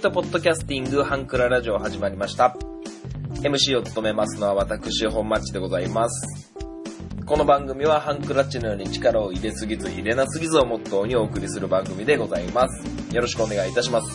[0.00, 2.56] ートポッドキャスティングハンクララジオ始まりました。
[3.42, 6.54] MC を務めますのは私、本マッチでございます。
[7.26, 13.14] この番組はハンクラッチのように力を入れすぎず入れなすぎずをモットーにお送りする番組でございます。
[13.14, 14.10] よろしくお願いいたします。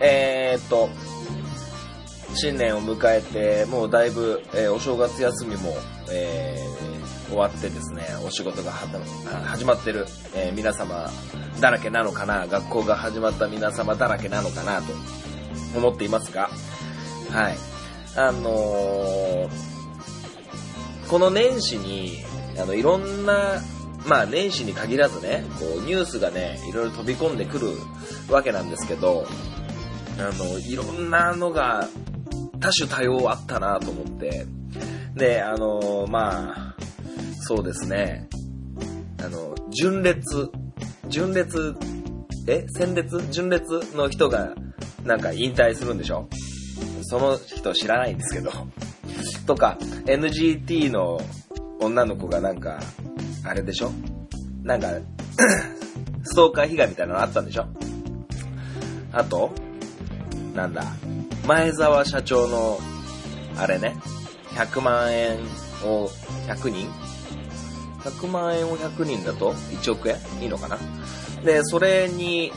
[0.00, 0.88] えー、っと、
[2.34, 5.74] 新年を迎えて、もうだいぶ、えーお正月休みも、
[6.10, 6.85] えー
[7.28, 11.10] 終わってですね、お仕事が始まってる、えー皆様
[11.60, 14.92] だらけなのかな、学校が始まった皆様だらけなのかなと
[15.76, 16.50] 思っていますが、
[17.30, 17.56] はい。
[18.16, 19.76] あのー
[21.08, 22.18] この年始に、
[22.60, 23.62] あの、いろんな、
[24.06, 27.68] まあ年始に限らずね、こう、ニュースがね、いろいろ飛び込んでくる
[28.28, 29.24] わけなんですけど、
[30.18, 31.88] あの、いろんなのが
[32.58, 34.46] 多種多様あったなと思って、
[35.14, 36.65] で、あの、まあ、
[37.48, 38.28] そうですね、
[39.24, 40.50] あの、純烈、
[41.08, 41.76] 純烈、
[42.48, 42.66] え？
[42.68, 44.54] 戦列純烈の人が
[45.04, 46.28] なんか引退するんでしょ？
[47.02, 48.50] その人知らないんですけど。
[49.46, 51.20] とか、NGT の
[51.80, 52.80] 女の子がなんか、
[53.44, 53.92] あれでしょ？
[54.64, 54.88] なんか、
[56.24, 57.66] ストーカー被害みたいなのあったんでしょ？
[59.12, 59.52] あと、
[60.54, 60.84] なんだ、
[61.46, 62.80] 前澤社長の、
[63.56, 63.96] あれね、
[64.56, 65.36] 100万円
[65.84, 66.08] を
[66.48, 67.05] 100人？
[68.10, 70.16] ?100 万円を100人だと1億円？
[70.40, 70.78] いいのかな？
[71.44, 72.52] で、それに、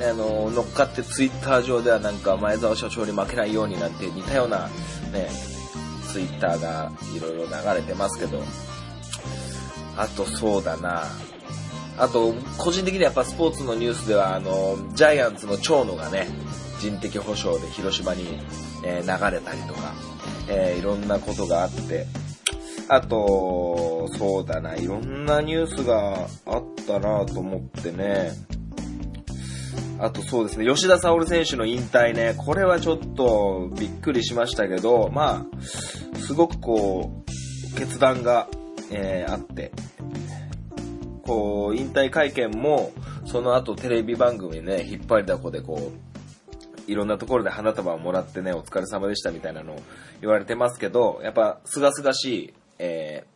[0.00, 4.68] あの、乗っかってツイッター上ではなんか前澤社長に負けないようになんて似たような、
[5.12, 5.28] ね、
[6.10, 8.42] ツイッターがいろいろ流れてますけど、
[9.96, 11.04] あとそうだな。
[11.98, 16.26] あと、個人的にはやっぱスポーツのニュースでは、あの、ジャイアンツの長野がね、
[16.80, 18.26] 人的保障で広島に、
[18.84, 19.92] えー流れたりとか、
[20.48, 22.06] えーいろんなことがあって、
[22.94, 28.32] あと、そうだな、いろんなニュースがあったなと思ってね、
[29.98, 38.46] あとそうですね、吉田沙保選手の引退ね、これはちょっとびっくりしましたけど、まあ、すごくこう、決断が、
[38.90, 39.72] えーあって、
[41.22, 42.92] こう、引退会見も、
[43.24, 45.92] その後テレビ番組ね、引っ張りだこでこ
[46.86, 49.82] う、いろんなところで花束をもらってね、お疲れ様でしたみたいなのを
[50.20, 53.32] 言われてますけど、やっぱ、すがすがしい、えー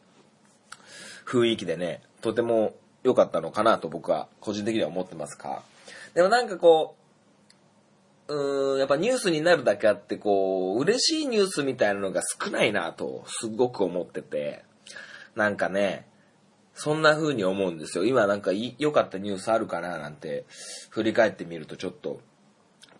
[1.26, 5.62] 雰囲気でね、とても良かったのかなと僕は個人的には思ってますか。
[6.14, 6.96] でもなんかこ
[8.28, 14.64] う、うーん、やっぱニュースになるだけあって、こう、嬉しいニュースみたいなのが少ないなと、すごく思ってて、
[15.34, 16.08] なんかね、
[16.74, 18.04] そんな風に思うんですよ。
[18.04, 20.44] 今なんか良かったニュースあるかななんて、
[20.90, 22.20] 振り返ってみるとちょっと、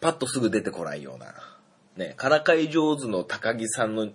[0.00, 1.34] パッとすぐ出てこないような。
[1.97, 4.08] ね、からかい上手の高木さんの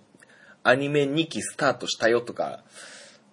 [0.64, 2.62] アニメ2期スタートしたよとか、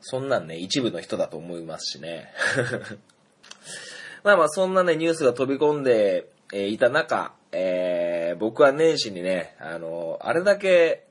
[0.01, 2.34] そんなんね、一部の人だと思いますしね。
[4.23, 11.03] まあまあ、そんなね、ニュースが飛び込んで、えいた中、えー僕は年始にね、あのあれだけ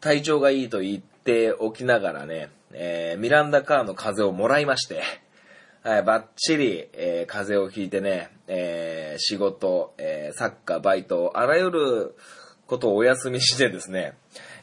[0.00, 5.02] 体調がいいと言っておきながらね、えーミランダカーの風をもらいまして、
[5.82, 12.14] はい、バッチリ、えー風邪をひいてね、えー仕事、えーサッカー、バイト、あらゆる
[12.66, 14.16] ことをお休みしてですね、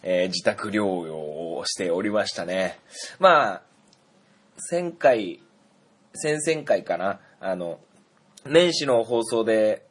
[0.04, 1.18] えー自宅療養
[1.58, 2.80] をしておりましたね。
[3.20, 3.62] まあ、
[4.72, 5.40] 前回、
[6.14, 7.80] 先々回かな、あの、
[8.46, 9.86] 年始の放送で、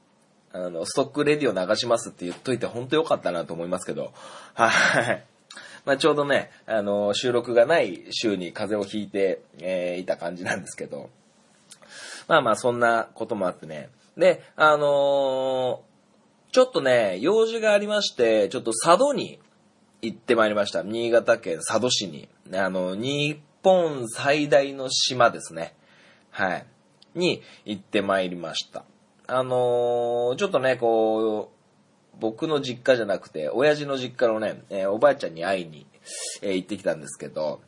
[0.52, 4.12] あの、ストックレディオ流しますって言っといて本当良かったなと思いますけど、
[4.54, 4.68] は
[5.12, 5.24] い。
[5.84, 11.08] まあちょうどね、あの、収録がない週に風邪をひいて、えーいた感じなんですけど、
[12.28, 13.90] まあまあそんなこともあってね。
[14.16, 15.90] で、あのー
[16.52, 19.38] ちょっとね、用事がありまして、ちょっと佐渡に
[20.02, 20.82] 行ってまいりました。
[20.82, 22.28] 新潟県佐渡市に。
[22.52, 25.74] あの、日本最大の島ですね。
[26.30, 26.66] はい。
[27.14, 28.84] に行ってまいりました。
[29.26, 35.86] あのーちょっとね、こう、僕の実家じゃなくて、親父の実家のね、えーおばあちゃんに会いに、
[36.42, 37.60] えー行ってきたんですけど、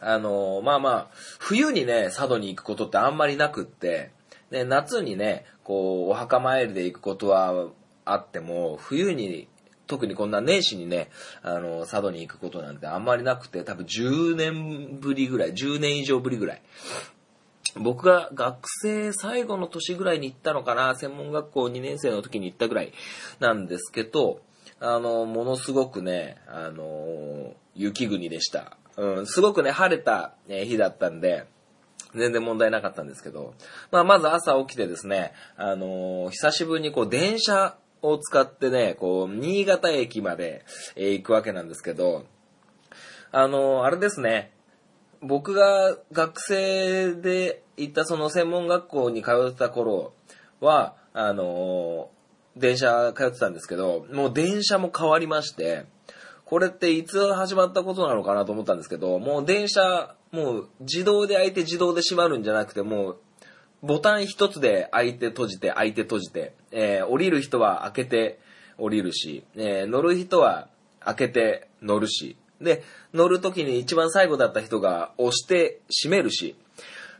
[0.00, 1.06] あのまあまあ、
[1.38, 4.12] 冬にね、佐渡に行くことってあんまりなくって、
[4.50, 7.68] で、夏にね、こう、お墓参りで行くことは
[8.04, 9.48] あっても、冬に、
[9.88, 11.10] 特にこんな年始にね、
[11.42, 16.62] あの、佐渡に行くことなんてあんまりなくて、多分10年ぶりぐらい、10年以上ぶりぐらい。
[17.74, 22.92] 僕が学生最後の年ぐらいに行ったのかな、専門学校2年生の時に行ったぐらい
[23.40, 24.40] なんですけど、
[24.80, 28.76] あの、ものすごくね、あの、雪国でした。
[28.96, 31.46] うん、すごくね、晴れたえ日だったんで、
[32.14, 33.54] 全然問題なかったんですけど、
[33.90, 40.64] まあ、まず朝起きてですね、あの久しぶりにこう、電車を使ってね、こう、新潟駅まで、
[40.96, 42.24] えー行くわけなんですけど、
[43.30, 44.52] あのあれですね、
[45.20, 50.12] 僕が学生で行ったその専門学校に通ってた頃
[50.60, 52.10] は、あの
[52.56, 55.86] 電車通ってたんですけど、もう電車も変わりまして、
[56.44, 63.16] これっていつ始まったことなのかなと思ったんですけど、もう電車、もう自動で開いて自動で閉まるんじゃなくて、もう
[63.82, 68.38] ボタン一つで開いて閉じて開いて閉じて、えー降りる人は開けて
[68.76, 70.68] 降りるし、えー乗る人は
[71.00, 72.82] 開けて乗るし、で、
[73.14, 76.56] 乗る時に一番最後だった人が押して閉めるし、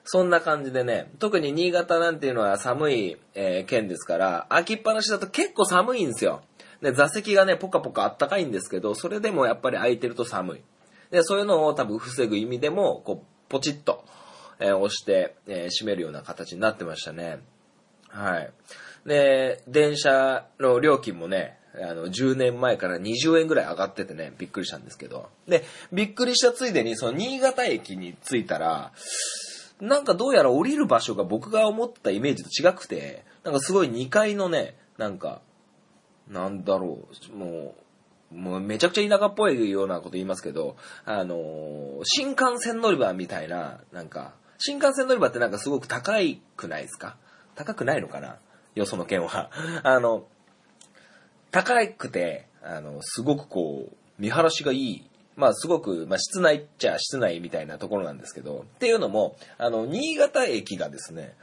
[0.05, 6.43] そんな感じでね、特に新潟なんていうのは寒い、えー県ですから、開きっぱなしだと結構寒いんですよ。
[6.83, 10.61] で、座席がね、ポカポカあったかいんですけど、それでもやっぱり空いてると寒い。
[11.11, 14.05] で、そういうのを多分防ぐ意味でも、こう、ポチッと、
[14.61, 17.39] えー押して、えー閉めるような形になってましたね。
[18.09, 18.51] はい。
[19.07, 25.29] で、電車の料金もね、あの、10年前から20円ぐらい上がっててね、びっくりしたんですけど。
[25.47, 28.93] で、びっくりしたついでに、その新潟駅に着いたら、
[29.81, 35.41] なんかどうやら降りる場所が僕が思ったイメージと違くて、なんかすごい2階のね、なんか、
[36.29, 37.75] なんだろう、も
[38.33, 47.17] う、もうめちゃくちゃ田舎っぽいようなこと言いますけど、あのー新幹線乗り場みたいな、なんか、新幹線乗り場ってなんかすごく高いくないですか？
[47.55, 48.39] 高くないのかな？
[48.75, 49.51] よその県は。
[49.83, 50.27] あの、
[51.51, 55.11] 高くて、あの、すごくこう、見晴らしがいい。
[55.37, 61.37] まあ、すごく、まあ、室内っちゃ室内みたいなところなんですけど、っていうのも、あの、新潟駅がですね、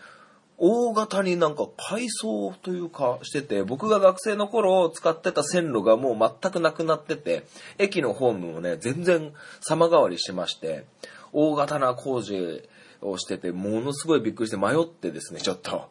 [0.57, 7.45] 大型になんか改装というかしてて、僕が学生の頃使ってた線路がもう全くなくなってて、
[7.77, 10.85] 駅のホームもね、全然様変わりしてまして、
[11.33, 12.67] 大型な工事
[13.09, 15.89] をしてて、ものすごいびっくりして迷ってですね、ちょっと。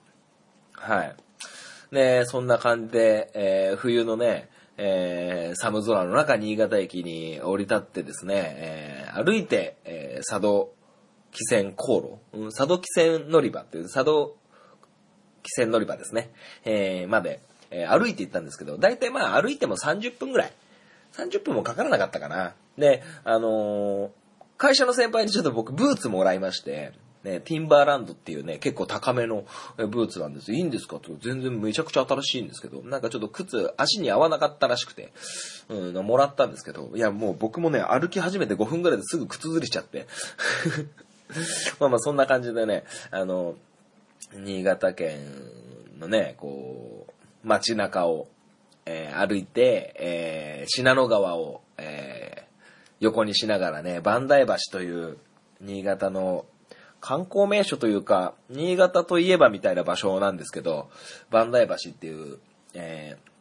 [0.72, 1.16] はい。
[1.92, 10.74] ねそんな感じで、えー冬のね、えー寒空の中、新潟駅に降り立ってですね、えー歩いて、え佐渡
[11.32, 14.36] 汽船航路、うん、佐渡汽船乗り場っていう、佐渡
[15.42, 16.30] 汽船乗り場ですね、
[16.64, 17.40] えまで、
[17.70, 20.52] え歩いて行ったんですけど、だいたいまあ歩いても30分ぐらい。
[21.14, 22.54] 30分もかからなかったかな。
[22.76, 24.10] で、あの
[24.56, 26.92] 会社の先輩にちょっと僕ブーツもらいまして、
[27.24, 29.44] ね、ティンバーランドっていうね、結構高めの
[29.78, 30.52] ブーツなんです。
[30.52, 30.96] いいんですか？
[30.96, 35.10] って全然めちゃくちゃ新しいんですけど、なんかちょっと靴、足に合わなかったらしくて、
[35.70, 40.06] うん、もらったんですけど、いやもう僕もね、歩き始めて5分ぐらいですぐ靴ずりしちゃって。
[41.80, 43.56] まあまあそんな感じでね、あの、
[44.34, 45.18] 新潟県
[45.98, 47.12] のね、こう、
[47.46, 48.28] 街中を、
[48.86, 52.44] えー歩いて、えー信濃川を、えー
[53.00, 55.18] 横にしながらね、磐梯橋という
[55.60, 56.46] 新潟の
[57.04, 60.88] 観光名所というか、新潟といえばみたいな場所なんですけど、
[61.30, 62.38] 磐梯橋っていう、
[62.72, 63.34] えー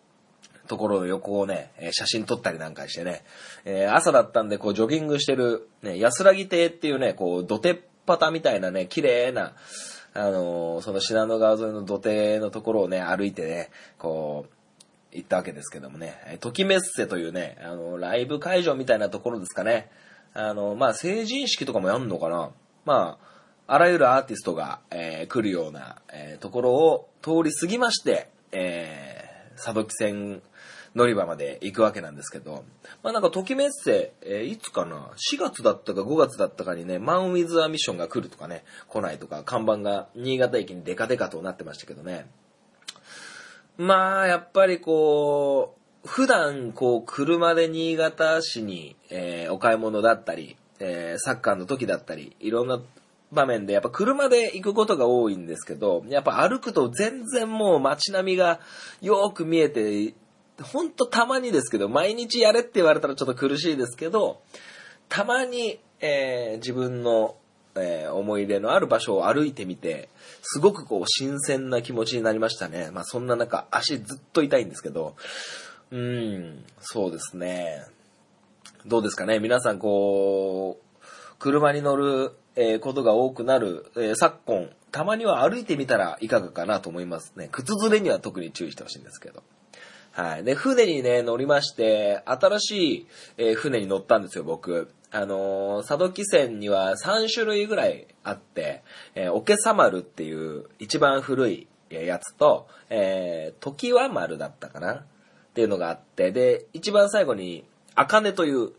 [0.67, 3.23] ところの横をね、写真撮ったりなんかしてね、
[3.63, 9.53] えー朝だったんでこうジョギングしてる、ね、安らぎ亭っていうね、こう土手っ端みたいなね、綺麗な、
[10.13, 19.89] あのーその信濃川沿いの土手のところをね、歩いてね、こう、行ったわけですけどもね、えーときメッセというね、あの、ライブ会場みたいなところですかね。
[20.33, 22.51] あの、まあ、成人式とかもやんのかな
[22.85, 23.32] まあ、
[23.65, 30.41] あらゆるアーティストが、えー来るような、えーところを通り過ぎまして、えー、佐渡汽船
[30.95, 32.65] 乗り場まで行くわけなんですけど、
[33.01, 42.27] まあなんか、ときメッセ、えーいつかな ?4 月だったか5月だったかにね、マン・ウィズ・ア・ミッションが来るとかね、来ないとか、看板が新潟駅にデカデカとなってましたけどね。
[43.77, 52.79] まあ、やっぱりこう、普段こう、車で新潟市に、えーお買い物だったり、えーサッカーの時だったり、いろんな
[53.33, 58.59] 場面でやっぱ車で行くことが多いんですけど、やっぱ歩くと全然もう街並みが
[59.01, 60.13] よく見えて、
[60.61, 64.41] ほんとたまにですけど、毎日やれって言われたらちょっと苦しいですけど、
[65.09, 67.35] たまに、えー自分の、
[67.75, 70.09] えー思い入れのある場所を歩いてみて、
[70.41, 72.91] すごくこう新鮮な気持ちになりましたね。
[72.91, 75.15] まあそんな中、足ずっと痛いんですけど、
[75.91, 77.85] うん、そうですね。
[78.85, 81.03] どうですかね皆さんこう、
[81.39, 87.49] 車に乗る、えーことが多くなる、えー昨今、たまには歩いてみたらいかがかなと思いますね。
[87.51, 89.43] 靴ずれには特に注意してほしいんですけど。
[90.11, 90.43] はい。
[90.43, 93.07] で、船にね、乗りまして、新しい、
[93.37, 94.89] えー船に乗ったんですよ、僕。
[95.11, 98.83] あのー佐渡汽船には3種類ぐらいあって、
[99.15, 104.93] えー、おけさ丸っていう一番古いやつと、えー、時は丸だったかな？
[104.93, 105.03] っ
[105.53, 107.63] ていうのがあって、で、一番最後に、
[107.95, 108.71] あかねという、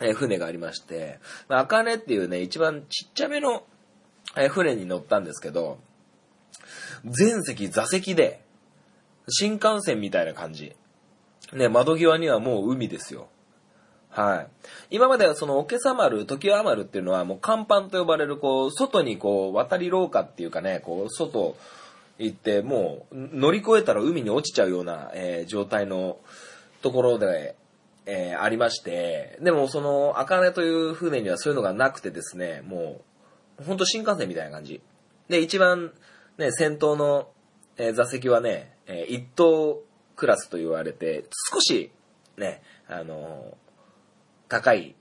[0.00, 3.64] えー船がありまして、まあかねっていうね、一番ちっちゃめの、
[4.36, 5.78] えー船に乗ったんですけど、
[7.04, 8.42] 全席座席で、
[9.28, 10.74] 新幹線みたいな感じ。
[11.52, 13.28] ね、窓際にはもう海ですよ。
[14.10, 14.48] はい。
[14.90, 21.56] 今まではその、おけさ丸、時は丸っていうのはもう甲板と呼ばれる、こう、外にこう、渡り廊下っていうかね、こう、外
[22.18, 26.18] 行って、もう乗り越えたら海に落ちちゃうような、えー状態の
[26.82, 27.54] ところで、
[28.10, 33.02] えーありまして、でもその、あかねという船にはそういうのがなくてですね、も
[33.60, 34.80] う、ほんと新幹線みたいな感じ。
[35.28, 35.92] で、一番、
[36.38, 37.28] ね、先頭の、
[37.76, 39.82] えー座席はね、えー一等
[40.16, 41.92] クラスと言われて、少し、
[42.38, 43.54] ね、あのー
[44.48, 44.96] 高い、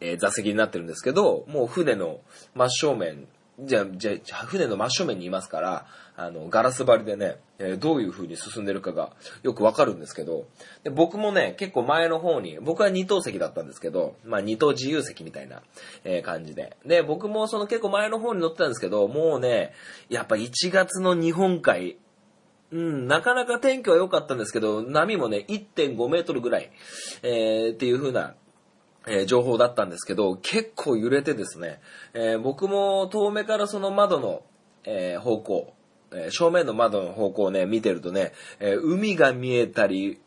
[0.00, 2.20] え座席になってるんですけど、もう船の
[2.54, 3.26] 真正面、
[3.66, 5.86] じゃあ、じゃあ、船の真正面にいますから、
[6.16, 9.10] あの、ガラス張りでね、えどういう風に進んでるかが
[9.42, 10.46] よくわかるんですけど、
[10.82, 15.62] で僕もね、結構前の方に、僕は二等席だったんですけど、まあ二等自由席みたいな、
[16.04, 16.76] え感じで。
[16.84, 19.72] で、僕もその結構前の方に乗ってたんですけど、もうね、
[20.08, 21.96] やっぱ1月の日本海、
[22.72, 26.70] うん、なかなか天気は良かったんですけど、波もね、1.5メートルぐらい、
[27.22, 28.34] えーっていう風な、
[29.06, 31.80] え情報だったんですけど、結構揺れてですね、
[32.14, 34.42] え僕も遠目からその窓の、
[34.84, 35.74] え方向、
[36.12, 40.20] え正面の窓の方向をね、見てるとね、え海が見えたり、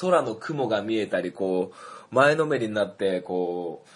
[0.00, 3.88] 空の雲が見えたり、こう、前のめりになって、こう、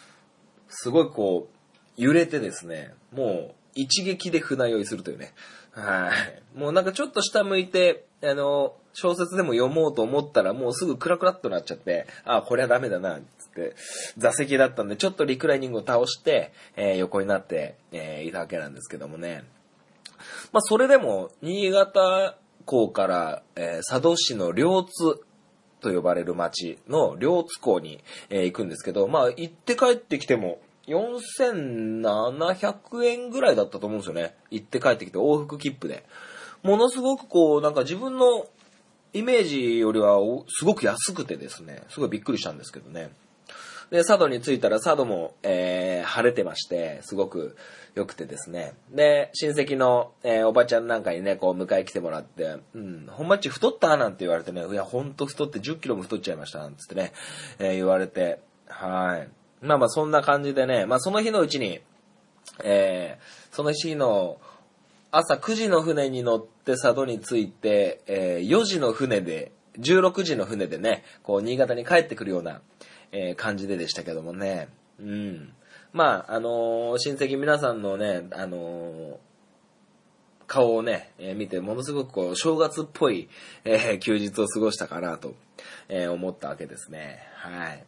[0.68, 1.54] すごいこう、
[1.96, 5.32] 揺れてですね、もう一撃で船酔いするというね。
[5.72, 6.58] はい。
[6.58, 13.20] もうなんかちょっと下向いて、あの、小説でも読もうと思ったらもうすぐクラクラっとなっちゃって、あ、これはダメだな、
[14.16, 19.44] 座席だったんでちょっとリクライニングを倒して、えー横になって、えーいたわけなんですけどもね。
[20.52, 25.20] まあそれでも、新潟港から、えー佐渡市の両津
[25.80, 34.34] と呼ばれる町の両津港に、えー行くんですけど、まあ行って帰ってきても、4700円ぐらいだったと思うんですよね。
[34.50, 36.04] 行って帰ってきて往復切符で。
[36.62, 38.46] ものすごくこう、なんか自分の
[39.12, 40.18] イメージよりは
[40.48, 43.10] すごく安くてですね、すごいびっくりしたんですけどね。
[43.94, 47.56] で、佐渡に着いたら佐渡も、えー晴れてまして、すごく
[47.94, 48.74] 良くてですね。
[48.90, 57.12] で、親戚の、えーおばちゃんなんかにね、こう迎え来てもらって、うん、本町太ったなんて言われてね、いや、ほんと太って10キロも太っちゃいました、なんつってね、
[57.60, 59.28] えー言われて、はい。
[59.64, 61.78] まあまあそんな感じでね、まあその日のうちに、
[62.64, 64.38] えーその日の
[65.12, 72.60] 朝9時の船に乗って佐渡に着いて、えー4時の船で、16時の船でね、こう、新潟に帰ってくるような、
[73.14, 74.68] えー感じででしたけどもね。
[75.00, 75.52] うん。
[75.92, 79.16] まあ、あのー親戚皆さんのね、あのー
[80.46, 83.28] 顔をね、えー見て、ものすごくこう、正月っぽい、
[83.64, 85.34] え休日を過ごしたかなと、
[85.88, 87.20] え思ったわけですね。
[87.36, 87.84] はい。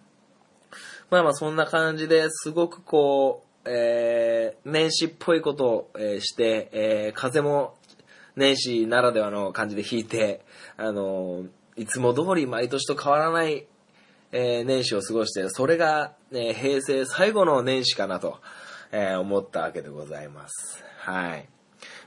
[1.11, 7.75] まあまあそんな感じですごくこう、え年始っぽいことを、えして、え風も
[8.37, 10.45] 年始ならではの感じで引いて、
[10.77, 11.45] あの
[11.77, 13.67] いつも通り毎年と変わらない、
[14.39, 18.39] えー年始を過ごして、それが、えー平成最後の年始かなと、
[18.93, 20.85] えー思ったわけでございます。
[20.99, 21.49] はい。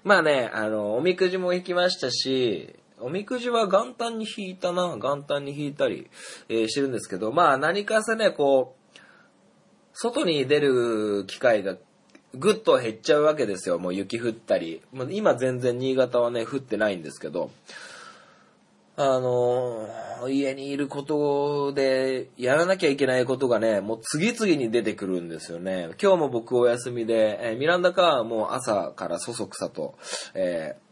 [0.03, 6.07] まあね、あの、おみくじも引きましたし、おみくじは元旦に引いたな、元旦に引いたり、
[6.49, 8.99] えーしてるんですけど、まあ何かせね、こう、
[9.93, 11.77] 外に出る機会が
[12.35, 13.79] ぐっと減っちゃうわけですよ。
[13.79, 14.83] もう雪降ったり。
[15.09, 17.49] 今全然新潟はね、降ってないんですけど、
[19.01, 19.87] あの
[20.27, 25.91] 家にいることでやらなきゃいけないことがね、もう次々に出てくるんですよね。
[26.01, 29.95] 今日も僕お休みで、えーミランダカーはもう朝からそそくさと、
[30.33, 30.89] えー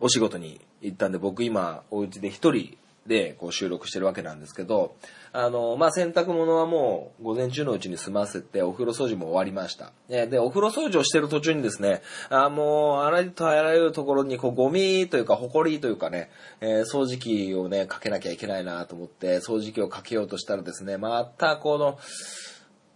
[0.00, 4.96] お仕事に行ったんで、僕今お家で一人でこう収録してるわけなんですけど、
[5.32, 9.92] あの、まあ、洗濯物はもう午前中のうちに済ませて、お風呂掃除も終わりました。
[10.08, 16.30] で、お風呂掃除をしてる途中にですね、あもう、あらゆるとあらゆるところにこうゴミというか、埃というかね、
[16.60, 21.98] えー掃除機をね、かけなきゃいけないなと思って、掃除機をかけようとしたらですね、またこの、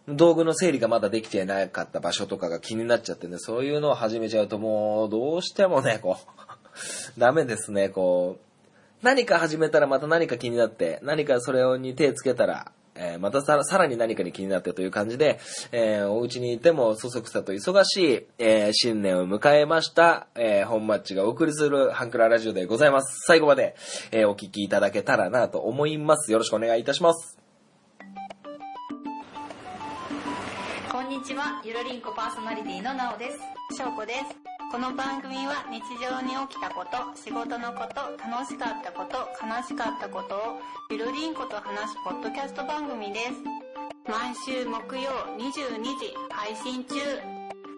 [0.08, 6.16] 道具の整理がまだできてなかった場所とかが気になっちゃってね、そういうのを始めちゃうともう、どうしてもね、こ
[7.16, 8.46] う、 ダメですね、こう、
[9.02, 15.38] 何か始めたらまた何か気になって、何かそれに手つけたら、えーまたさらに何かに気になってという感じで、
[15.70, 23.24] えーお家にいてもそそくさと忙しい、えー新年を迎えました、え本マッチがお送りするハンクララジオでございます。
[23.26, 23.76] 最後まで、
[24.12, 26.32] えお聞きいただけたらなと思います。
[26.32, 27.45] よろしくお願いいたします。
[31.26, 33.38] ちは、ゆるりんこパーソナリティのなおです。
[33.74, 34.38] しょうこです。
[34.70, 43.42] この番組は日常に起きたこと、仕事のこと、楽しかったこと、悲しかったことをゆるりんこと話すポッドキャスト番組です。
[44.06, 46.94] 毎週木曜22時配信中。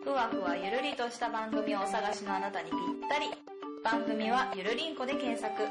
[0.05, 2.78] ふわふわゆるりとした番組をお探しのあなたにぴっ
[3.09, 3.33] たり。
[3.83, 5.64] 番組はゆるりんこで検索。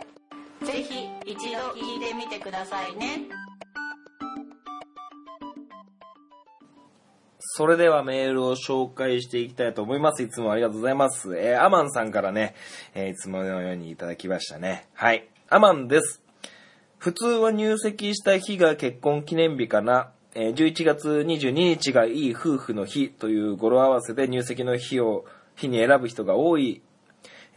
[0.66, 3.47] ぜひ一度聞いてみてくださいね。
[7.58, 10.22] それではメールを紹介していきたいと思います。
[10.22, 11.36] いつもありがとうございます。
[11.36, 12.54] えーアマンさんからね、
[12.94, 14.88] えーいつものようにいただきましたね。
[14.94, 15.28] はい。
[15.50, 16.22] アマンです。
[17.00, 20.12] 普通は入籍した日が結婚記念日かな。
[20.36, 26.84] えー11月22日がいい夫婦の日という語呂合わせで入籍の日を、日に選ぶ人が多い。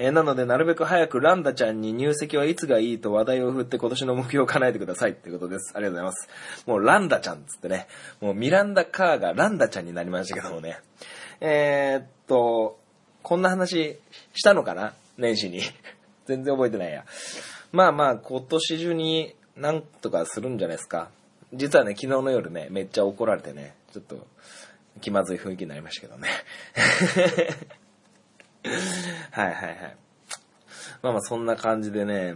[0.02, 5.72] えーなので、なるべく早くランダちゃんに入籍はいつがいいと話題を振って今年の目標を叶えてくださいってことです。
[5.74, 6.28] ありがとうございます。
[6.66, 7.86] もうランダちゃんつってね、
[8.22, 10.78] もうミランダカーがランダちゃんになりましたけどもね。
[11.42, 12.80] えーっと、
[13.22, 13.98] こんな話
[14.32, 14.94] したのかな？
[15.18, 15.60] 年始に。
[16.24, 17.04] 全然覚えてないや。
[17.70, 21.10] まあまあ、今年中になんとかするんじゃないですか。
[21.52, 24.26] 実はね、昨日の夜ね、めっちゃ怒られてね、ちょっと
[25.02, 26.30] 気まずい雰囲気になりましたけどね。
[28.64, 29.96] はいはいはい。
[31.02, 32.34] まあまあそんな感じでね、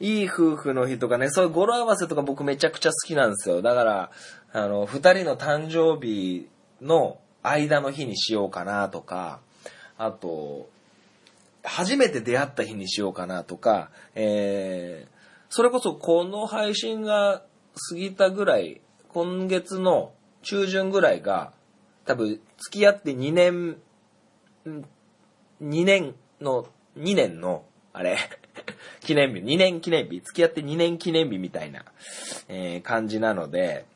[0.00, 3.62] いい夫婦の日とかね、そういう語呂合わせとか僕めちゃくちゃ好きなんですよ。
[3.62, 4.10] だから、
[4.52, 6.48] あの、二人の誕生日
[6.82, 9.40] の間の日にしようかなとか、
[9.96, 10.68] あと、
[11.62, 15.14] 初めて出会った日にしようかなとか、えー、
[15.48, 17.42] それこそこの配信が
[17.90, 21.52] 過ぎたぐらい、今月の中旬ぐらいが、
[22.04, 23.76] 多分付き合って2年、
[25.64, 26.66] 2年の、
[26.98, 28.18] 2年の、あれ、
[29.00, 31.84] 記念日、2年記念日、付き合って2年記念日みたいな、
[32.48, 33.86] えー感じなので、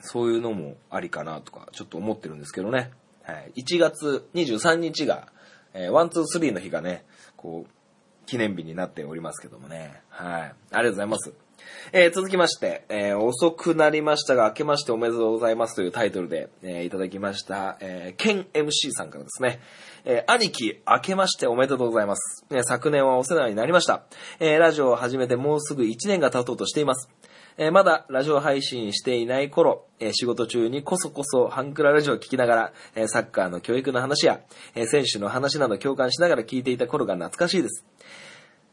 [0.00, 2.90] そういうのもありかなとか、ちょっと思ってるんですけどね。
[3.22, 3.52] はい。
[3.62, 5.32] 1月23日が、
[5.74, 7.04] えー、1、2、3の日がね、
[7.36, 10.02] こう、記念日になっておりますけどもね。
[10.08, 10.42] はい。
[10.42, 11.47] ありがとうございます。
[11.92, 19.60] えー続きまして、えー遅くなりましたが、明けましておめでとうございますというタイトルで、えーいただきました、えー、ケン MC さんからですね、
[20.04, 22.44] えー兄貴、明けましておめでとうございます。
[22.50, 24.04] えー昨年はお世話になりました。
[24.40, 27.08] えーラジオを始めてもうすぐ1年が経とうとしています。
[27.56, 34.40] えーまだラジオ配信していない頃、えー仕事中にこそこそハンクララジオを聞きながら、えーサッカーの教育の話や、
[34.74, 37.84] えー選手の話など共感しながら聞いていた頃が懐かしいです。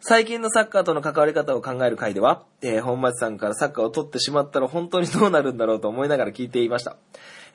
[0.08, 6.98] 最近のサッカーとの関わり方を考える回では、えー本町さんからサッカーを取ってしまったら本当にどうなるんだろうと思いながら聞いていました。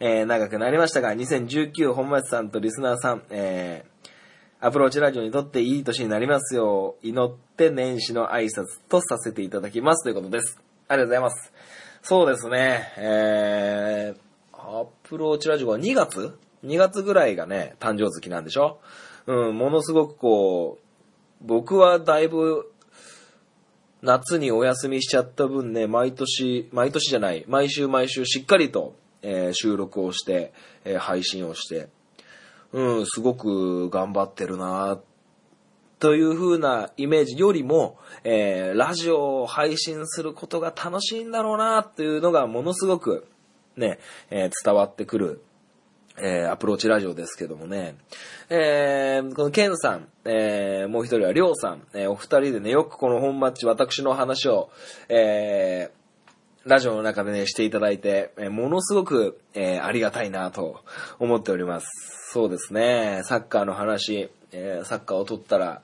[0.00, 4.10] えー長くなりましたが、2019本町さんとリスナーさん、えー
[4.66, 10.60] アプローチラジオにとっていい年になりますよう、祈って年始の挨拶とさせていただきますということです。
[10.88, 11.52] ありがとうございます。
[12.02, 18.80] そうですね、えー、アプローチラジオは2月 ?2 月ぐらいがね、誕生月なんでしょ？
[19.28, 20.79] うん、ものすごくこう、
[21.40, 22.70] 僕はだいぶ、
[24.02, 30.52] 夏にお休みしちゃった分ね、毎年、毎年じゃない、毎週毎週しっかりと、えー収録をして、
[30.84, 31.88] えー配信をして、
[32.72, 35.00] うん、すごく頑張ってるな
[35.98, 43.26] という風なイメージよりも、えーラジオを配信することが楽しいんだろうなというのがものすごく
[43.76, 43.98] ね、
[44.30, 45.42] え伝わってくる、
[46.22, 47.96] えーアプローチラジオですけどもね、
[48.48, 54.70] えーこのケンさん、えーもう一人はりょうさん、えーお二人でね、よくこの本マッチ私の話を、
[55.08, 56.00] えー
[56.66, 60.84] ラジオの中でね、していただいて、えーものすごく、えーありがたいなと
[61.18, 61.86] 思っております。
[62.32, 65.82] そうですね、サッカーの話、えーサッカーを取ったら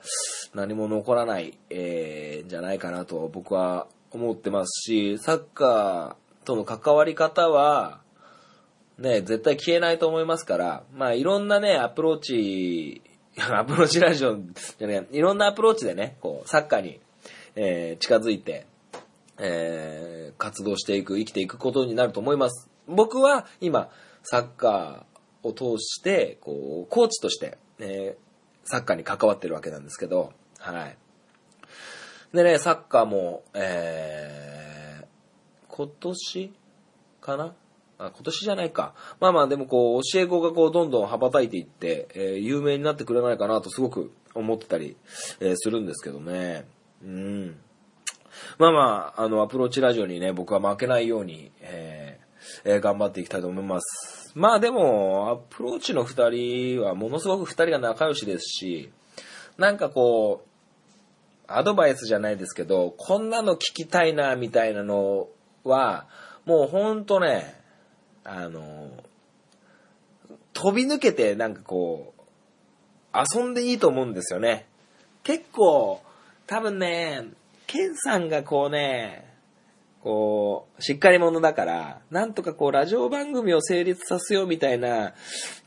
[0.53, 8.01] 何も残らない、えーじゃないかなと僕は思ってますし、サッカーとの関わり方は、
[8.97, 13.01] ね、絶対消えないと思いますから、まあいろんなね、アプローチ、
[13.39, 16.99] アプローチラジオじゃね、いろんなアプローチでね、こう、サッカーに、
[17.55, 18.65] えー近づいて、
[19.37, 22.69] えー活動していく、生きていくことになると思います。
[22.87, 23.89] 僕は今、
[24.23, 28.27] サッカーを通して、こう、コーチとして、えー
[28.69, 30.97] サッカーに関わってるわけなんですけど、はい。
[32.33, 35.05] でね、サッカーも、えー
[35.69, 36.53] 今年
[37.21, 37.53] かな
[37.99, 38.93] あ、今年じゃないか。
[39.19, 44.95] まあまあ、でもこう、教え子がこう、どんどん羽ばたいていって、えー有名になってくれないかなとすごく思ってたり、
[45.39, 46.65] えーするんですけどね。
[47.03, 47.59] うん。
[48.59, 54.31] まあまあ、あの、アプローチラジオにね、僕は負けないように、えーえー頑張っていきたいと思います。
[54.35, 58.91] まあでも、アプローチの二人はものすごく二人が仲良しですし、
[59.57, 60.47] なんかこう、
[61.47, 65.27] アドバイスじゃないですけど、こんなの聞きたいな、みたいなの
[65.63, 66.07] は、
[66.45, 67.55] もうほんとね、
[68.29, 68.91] あの、
[70.51, 72.21] 飛び抜けてなんかこう、
[73.15, 74.65] 遊んでいいと思うんですよね。
[75.23, 76.01] 結構、
[76.45, 77.23] 多分ね、
[77.67, 79.33] ケンさんがこうね、
[80.03, 85.13] こう、しっかり者だから、なんとかこう、ラジオ番組を成立させようみたいな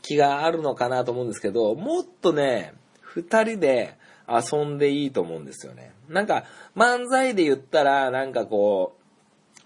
[0.03, 3.97] 気があるのかなと思うんですけど、もっとね、二人で
[4.27, 5.93] 遊んでいいと思うんですよね。
[6.09, 6.45] なんか、
[6.75, 9.00] 漫才で言ったら、なんかこう、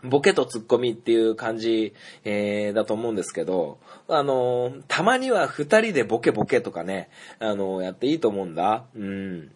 [0.10, 8.86] ボケとツッコミっていう感じ、えー、だと思うんですけど、あのーたまには二人でボケボケとかね、あのーやっていいと思うんだ。
[8.96, 9.52] うん。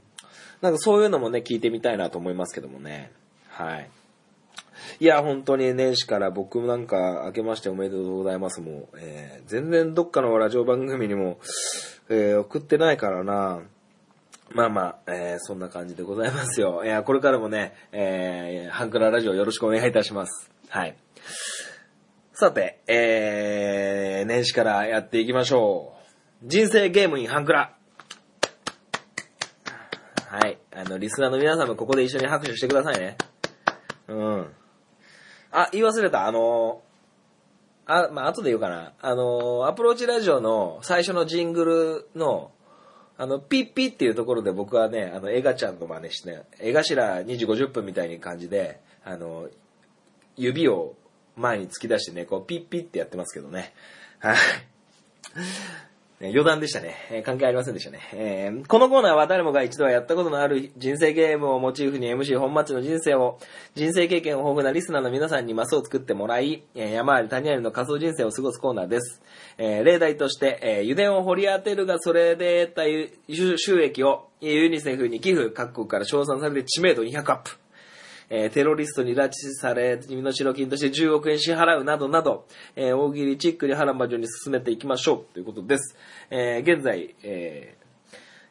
[0.62, 3.12] なんかそういうのもね、聞いてみたいなと思いますけどもね。
[3.50, 3.90] はい。
[5.00, 11.40] いや、本当に年始から僕なんか明けましておめでとうございますもう、えー全然どっかのラジオ番組にも、
[12.10, 13.62] えー送ってないからな。
[14.52, 16.84] まあまあ、えーそんな感じでございますよ。
[16.86, 20.52] いや、これからもね、えーハンクララジオよろしくお願いいたします。
[20.70, 20.96] はい。
[22.34, 25.94] さて、えー、年始からやっていきましょ
[26.44, 26.48] う。
[26.48, 27.76] 人生ゲームインハンクラ。
[30.28, 30.58] はい。
[30.72, 33.18] あの、リスナーの皆さんもここで一緒に拍手してくださいね。
[34.08, 34.56] うん。
[35.52, 36.28] あ、言い忘れた。
[36.28, 36.82] あの
[37.86, 38.94] あ、まあ、後で言うかな。
[39.02, 42.52] あのアプローチラジオの最初のジングルの、
[43.20, 49.50] あの、ピッピっていうところで僕はね、あの、エガちゃんの真似してね、エガシラ2時50分みたいな感じで、あの、
[50.38, 50.96] 指を
[51.36, 53.74] 前に突き出してね、こう、ピッピってやってますけどね。
[54.20, 54.38] はい。
[56.22, 57.24] 余談でしたね。
[57.26, 58.00] 関係ありませんでしたね。
[58.14, 63.40] えーこのコーナーは誰もが一度はやったことのある人生ゲームをモチーフに MC 本マッチの人生を、
[63.74, 69.22] 人生経験豊富なリスナーの皆さんにマスを作ってもらい、え山あり谷ありの仮想人生を過ごすコーナーです。
[69.58, 77.52] えー例題として、えー油田を掘り当てるがそれで得た収収益をユニセフに寄付、各国から称賛されて知名度200アップ。
[78.30, 85.96] えーテロリストに拉致され、身代金として10億円支払うなどなど、えー大喜利チックに波乱万丈に進めていきましょうということです。
[86.30, 87.80] えー現在、えー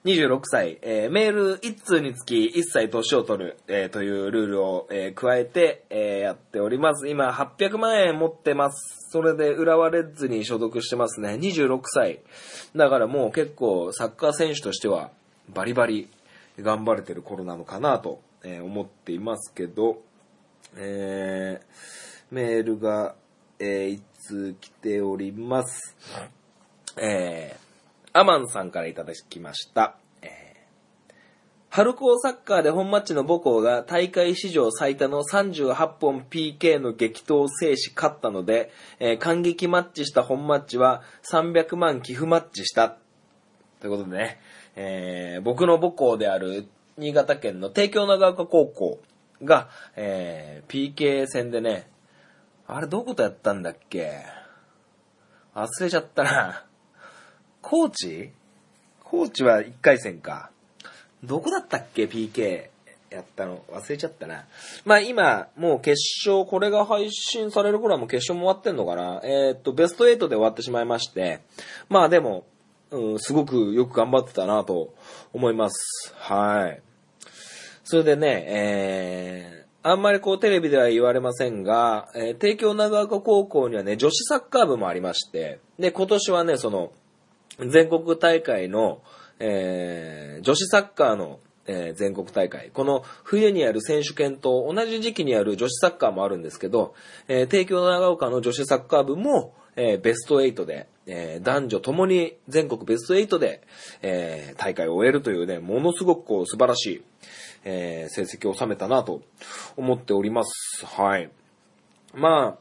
[0.05, 7.09] 26歳、えーメール1通につき1歳年を取る、えーというルールを、えー加えて、えやっております。
[7.09, 9.11] 今800万円持ってます。
[9.11, 11.35] それで浦和レッズに所属してますね。
[11.41, 12.21] 26歳。
[12.77, 15.11] だからもう結構サッカー選手としては
[15.53, 16.09] バリバリ
[16.61, 20.03] 頑張れてる頃なのかなと、えー思っていますけど、
[20.77, 23.14] えーメールが、
[23.59, 25.96] えー、通来ております。
[26.96, 29.96] えー、アマンさんからいただきました。
[30.20, 30.66] え
[31.70, 38.70] 春高サッカーで本マッチの母校が大会史上最多の38本 PK の激闘を制し勝ったので、
[39.01, 42.96] えー感激マッチした本マッチは300万寄付マッチした。
[43.81, 44.40] ということでね、
[44.77, 49.00] えー僕の母校である新潟県の帝京長岡高校
[49.42, 51.88] が、えー PK 戦でね、
[52.66, 54.12] あれどことやったんだっけ？
[55.54, 56.64] 忘れちゃったな。
[57.62, 58.30] 高知
[59.04, 60.50] 高知は1回戦か。
[61.24, 62.68] どこだったっけ ?PK
[63.11, 63.64] やったの。
[63.72, 64.44] 忘れちゃったな。
[64.84, 65.96] まあ今、もう決
[66.28, 69.20] 勝、これが配信される頃はもう決勝も終わってんのかな。
[69.24, 71.40] えーっと、ベスト8で終わってしまいまして。
[71.88, 72.44] まあでも、
[72.90, 74.94] うん、すごくよく頑張ってたなと
[75.32, 76.14] 思います。
[76.16, 76.82] はい。
[77.90, 86.92] それでね、えー、あんまりこうテレビでは言われませんが、えー帝京長岡高校にはね、女子サッカー部もありまして、で、今年はね、その、
[87.66, 89.01] 全国大会の、
[89.38, 92.70] えー女子サッカーの、えー全国大会。
[92.74, 96.94] この冬にある選手権と同じ時期にある女子サッカーもあるんですけど、
[97.27, 103.62] えー帝京長岡の女子サッカー部も、えーベスト8で、えー男女ともに全国ベスト8で、
[104.03, 107.03] えー大会を終えるというね、ものすごくこう素晴らしい、
[107.64, 109.23] えー成績を収めたなと
[109.77, 110.87] 思っております。
[110.87, 111.31] はい。
[112.14, 112.59] まあ、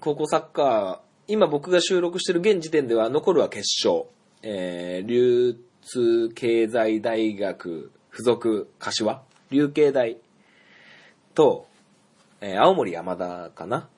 [0.00, 4.06] 高校サッカー、今僕が収録してる現時点では残るは決勝。
[4.42, 10.18] えー、流通経済大学附属柏流経大
[11.34, 11.66] と、
[12.40, 13.88] えー青森山田かな。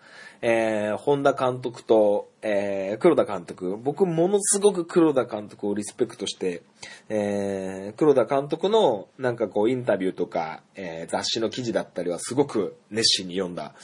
[0.48, 3.76] えー、本田監督と、えー、黒田監督。
[3.76, 6.62] 僕、ものすごく黒田監督をリスペクトして、
[7.08, 13.74] えー、黒田監督の、なんかこう、インタビューとか、えー雑誌の記事だったりはすごく熱心に読んだ、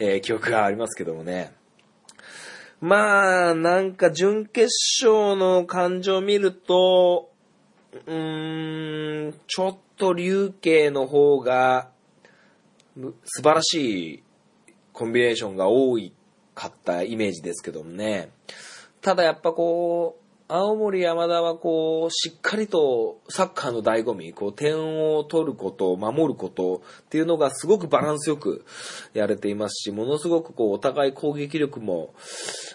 [0.00, 1.52] えー記憶がありますけどもね。
[2.80, 4.70] まあ、なんか準決
[5.04, 7.30] 勝の感情を見ると、
[8.06, 11.90] うーん、ちょっと竜慶の方が、
[12.96, 14.22] 素晴らしい
[14.98, 15.96] コンビネーションが多
[16.56, 18.30] かったイメージですけどもね。
[19.00, 24.76] ただやっぱこう、青森山田はこう、しっかりとサッカーの醍醐味、こう、点
[25.14, 28.64] を取ること、守ることっていうのがすごくバランスよく
[29.12, 32.12] やれていますし、ものすごくこう、お互い攻撃力も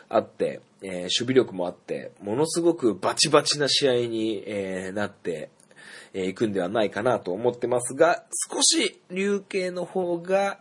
[0.07, 5.49] あって、えー守備力もあって、ものすごくバチバチな試合に、えーなって、
[6.13, 10.59] えーいくんではないかなと思ってますが、少し流慶の方が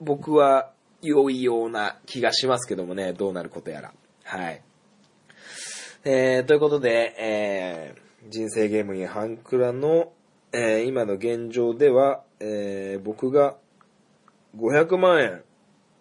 [0.00, 3.92] 僕は良いような気がしますけどもね、どうなることやら。
[4.24, 4.62] はい。
[6.04, 10.12] えー、ということで、えー、人生ゲームインハンクラの、
[10.52, 13.56] えー今の現状では、えー僕が
[14.56, 15.42] 500万円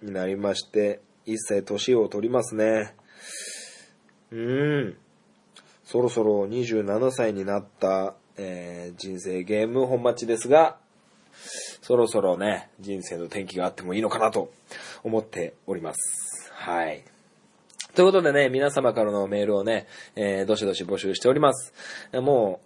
[0.01, 2.95] になりまして、一歳年を取りますね。
[4.31, 4.97] うーん。
[5.83, 10.77] そろそろ27歳になった、えー人生ゲーム本町ですが、
[11.81, 14.51] そろそろね、人生の転機があってもいいのかなと
[15.03, 16.51] 思っております。
[16.53, 17.03] はい。
[17.95, 21.73] ということでね、皆様からのメールをね、えーどしどし募集しております。
[22.13, 22.59] も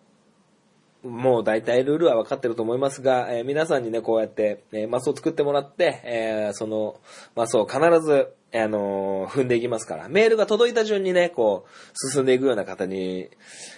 [1.04, 7.00] う、もう大体ルールは分かってると思いますが、えー皆さんにね、こうやって、えーマスを作ってもらって、えーその
[7.36, 13.30] マスを必ず、あの踏んでいきますから、メールが届いた順にね、こう、進んでいくような方に、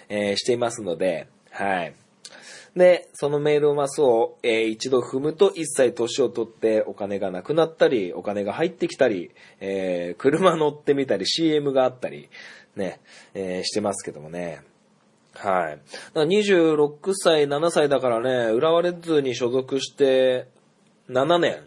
[0.08, 1.94] えしていますので、はい。
[2.76, 12.28] で、そのメールマスを、えー一度踏むと一切年を取ってお金がなくなったり、お金が入ってきたり、えー車乗ってみたり、CM があったり、
[12.76, 13.00] ね、
[13.32, 14.60] えーしてますけどもね。
[15.34, 15.72] はい。
[15.72, 15.80] だか
[16.14, 20.46] ら26歳、7歳だからね、浦和レッズに所属して
[21.08, 21.62] 7年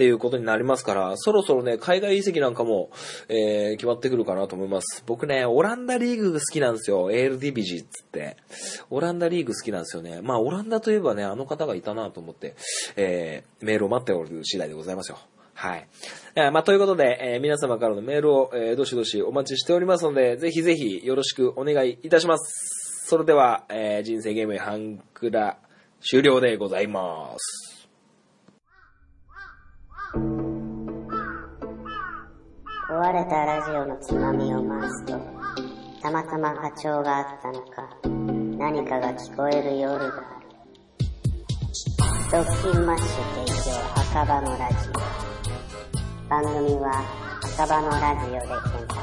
[0.00, 2.88] っていうことになりますから、そろそろね、海外移籍なんかも、
[3.28, 5.04] えー決まってくるかなと思います。
[5.04, 7.10] 僕ね、オランダリーグが好きなんですよ。
[7.12, 8.38] エールディビジっつって。
[8.88, 10.22] オランダリーグ好きなんですよね。
[10.22, 12.54] まあ、オランダといえばね、あの方がいたなと思って、
[12.96, 15.18] えーメールを待っておる次第でございますよ。
[15.52, 15.86] はい。
[16.34, 23.06] えーまあ、ということで、えー皆様からのメールを、えーどしどしお待ちしておりますので、ぜひぜひよろしくお願いいたします。
[23.06, 25.58] それでは、えー人生ゲームハンクラ
[26.00, 27.69] 終了でございます。
[32.90, 35.12] 壊れたラジオのつまみを回すと、
[36.02, 37.88] たまたま波長があったのか、
[38.58, 40.48] 何かが聞こえる夜がある。
[42.32, 43.06] ドッキンマッシュ
[43.46, 44.92] 提供赤羽のラジオ。
[46.28, 47.04] 番組は
[47.44, 48.98] 赤羽のラジオで検索。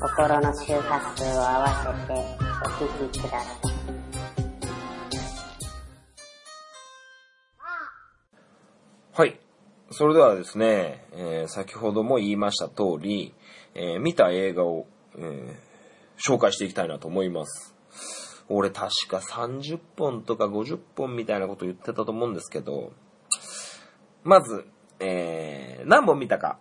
[0.00, 2.14] 心の周波数を合わせて
[2.64, 3.70] お聞きください。
[9.12, 9.49] はい。
[9.92, 13.34] それではですね、えー先ほども言いました通り、
[13.74, 14.86] えー見た映画を、
[15.18, 15.70] えー
[16.22, 17.74] 紹介していきたいなと思います。
[18.50, 22.92] 俺確か30本とか50本みたいなこと言ってたと思うんですけど、
[24.22, 24.66] まず、
[25.00, 26.58] えー何本見たか。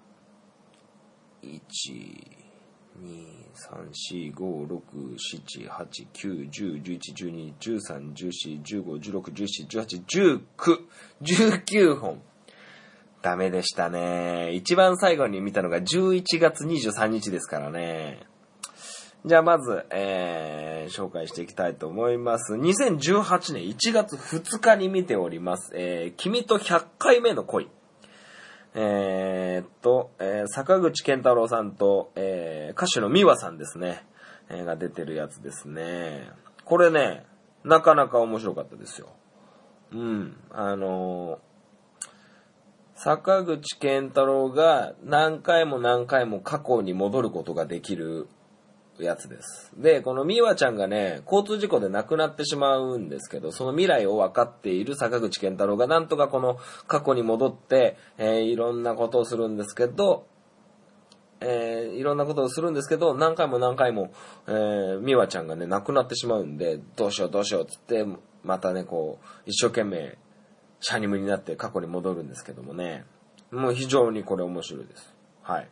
[1.43, 1.59] 1、
[3.03, 4.79] 2、3、4、5、6、
[5.17, 10.77] 7、8、9、10、11、12、13、14、15、16、17、18、19、
[11.21, 12.21] 19本。
[13.21, 14.53] ダメでしたね。
[14.53, 18.21] 一番最後に見たのが11月23日ですからね。
[19.25, 22.53] じゃあまず、えー、紹介していきたいと思います。
[22.53, 25.73] 2018年1月2日に見ております。
[25.75, 27.67] えー、君と100回目の恋。
[28.75, 34.05] えー、っと、えー坂口健太郎さんと、えー歌手の美和さんですね。
[34.47, 36.29] えーが出てるやつですね。
[36.63, 37.25] これね、
[37.65, 39.09] なかなか面白かったですよ。
[39.91, 40.37] うん。
[40.51, 41.48] あのー
[43.01, 48.27] 坂口健太郎が何回も何回も過去に戻ることができる
[48.99, 49.71] やつです。
[49.77, 56.57] で、この美和ちゃんがね、交通事故で亡くなってしまうんですけど、その未来を分かっている坂口健太郎がなんとかこの
[56.87, 60.27] 過去に戻って、えーいろんなことをするんですけど、
[61.39, 64.11] えーいろんなことをするんですけど、何回も何回も、
[64.45, 68.05] えー、美和ちゃんがね、亡くなってしまうんで、どうしようどうしようっつって、
[68.43, 70.17] またね、こう、一生懸命、
[70.79, 73.05] シャニムになって過去に戻るんですけどもね、
[73.51, 75.13] もう非常にこれ面白いです。
[75.41, 75.69] はい。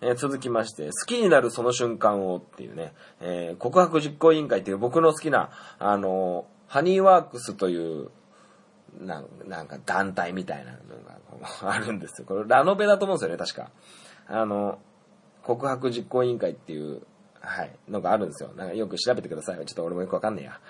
[0.00, 8.10] えー続きまして、好きになるその瞬間をっていうね、えー告白実行委員会っていう僕の好きな、あのーハニーワークスという、
[8.98, 10.78] なんなんか団体みたいなの
[11.60, 12.26] があるんですよ。
[12.26, 13.70] これラノベだと思うんですよね、確か。
[14.26, 14.78] あの、
[15.42, 17.02] 告白実行委員会っていう、
[17.40, 18.50] はい、のがあるんですよ。
[18.56, 19.64] なんかよく調べてください。
[19.66, 20.60] ちょっと俺もよくわかんねえや。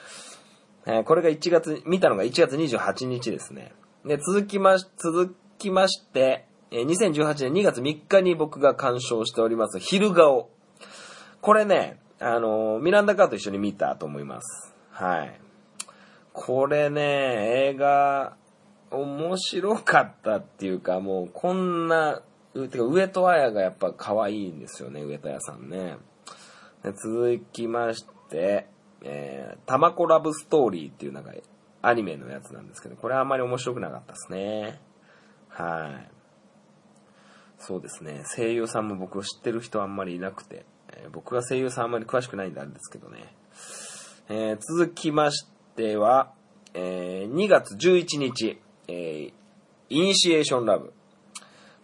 [0.87, 3.73] えーこれが1月、見たのが1月28日ですね。
[4.05, 10.51] で、続きまし、続きまして、えー2018年2月3日に僕が鑑賞しております、昼顔。
[11.41, 14.75] これね、あのーミランダカーと一緒に見たと思います。
[14.91, 15.41] はい。
[16.33, 18.37] これね、映画、
[18.91, 25.97] 面白かったっていうか、もうこんな、てか上戸彩がやっぱ可愛いんですよね、上戸彩さんね。
[26.85, 28.67] 続きまして、
[29.05, 31.33] えー、タマコラブストーリーっていうなんか
[31.83, 34.81] アニメのやつなんですけど、これはあんまり面白くなかったですね。
[35.49, 36.11] はい。
[37.59, 38.25] そうですね。
[38.35, 43.35] 声優さんも僕を知ってる人あんまりいなくて、えー僕が声優さんあんまり詳しくないんであれですけどね。
[44.29, 46.33] えー続きましては、
[46.73, 49.33] えー2月11日、え
[49.91, 50.93] イニシエーションラブ。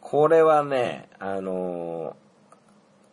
[0.01, 2.17] これはね、あの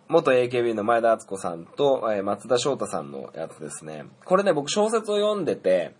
[0.09, 4.05] 元 AKB の前田敦子さんと、えー松田翔太さんのやつですね。
[4.23, 5.95] これね、僕小説を読んでて、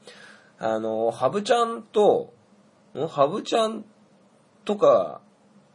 [0.60, 2.34] あのハブちゃんと、
[3.10, 3.84] ハブちゃん
[4.64, 5.22] とか、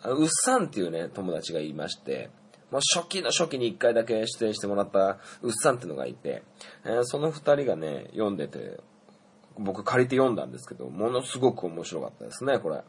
[0.04, 2.30] うっさんっていうね、友達がいまして、
[2.70, 6.42] もう初期の初期に一回だけ出演してもらったうっさんっていうのがいて、
[6.84, 8.80] えーその二人がね、読んでて、
[9.58, 12.82] 僕借りて読んだんですけど、ものすごく面白かったですね、これ。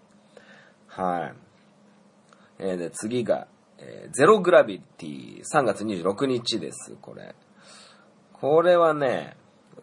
[0.87, 1.33] はい。
[2.59, 3.47] えーで、次が、
[3.85, 7.35] えーゼログラビティ、3月26日です、これ。
[8.33, 9.35] これはね、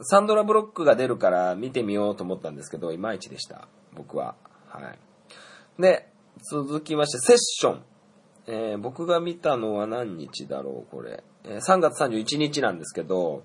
[0.03, 4.37] サンドラブロックが出るから見てみようと思ったんですけど、いまいちでした、僕は。
[4.69, 5.83] はい。
[5.83, 6.09] で、
[6.51, 7.83] 続きまして、セッション。
[8.47, 11.23] えー僕が見たのは何日だろう、これ。
[11.45, 13.43] えー3月31日なんですけど、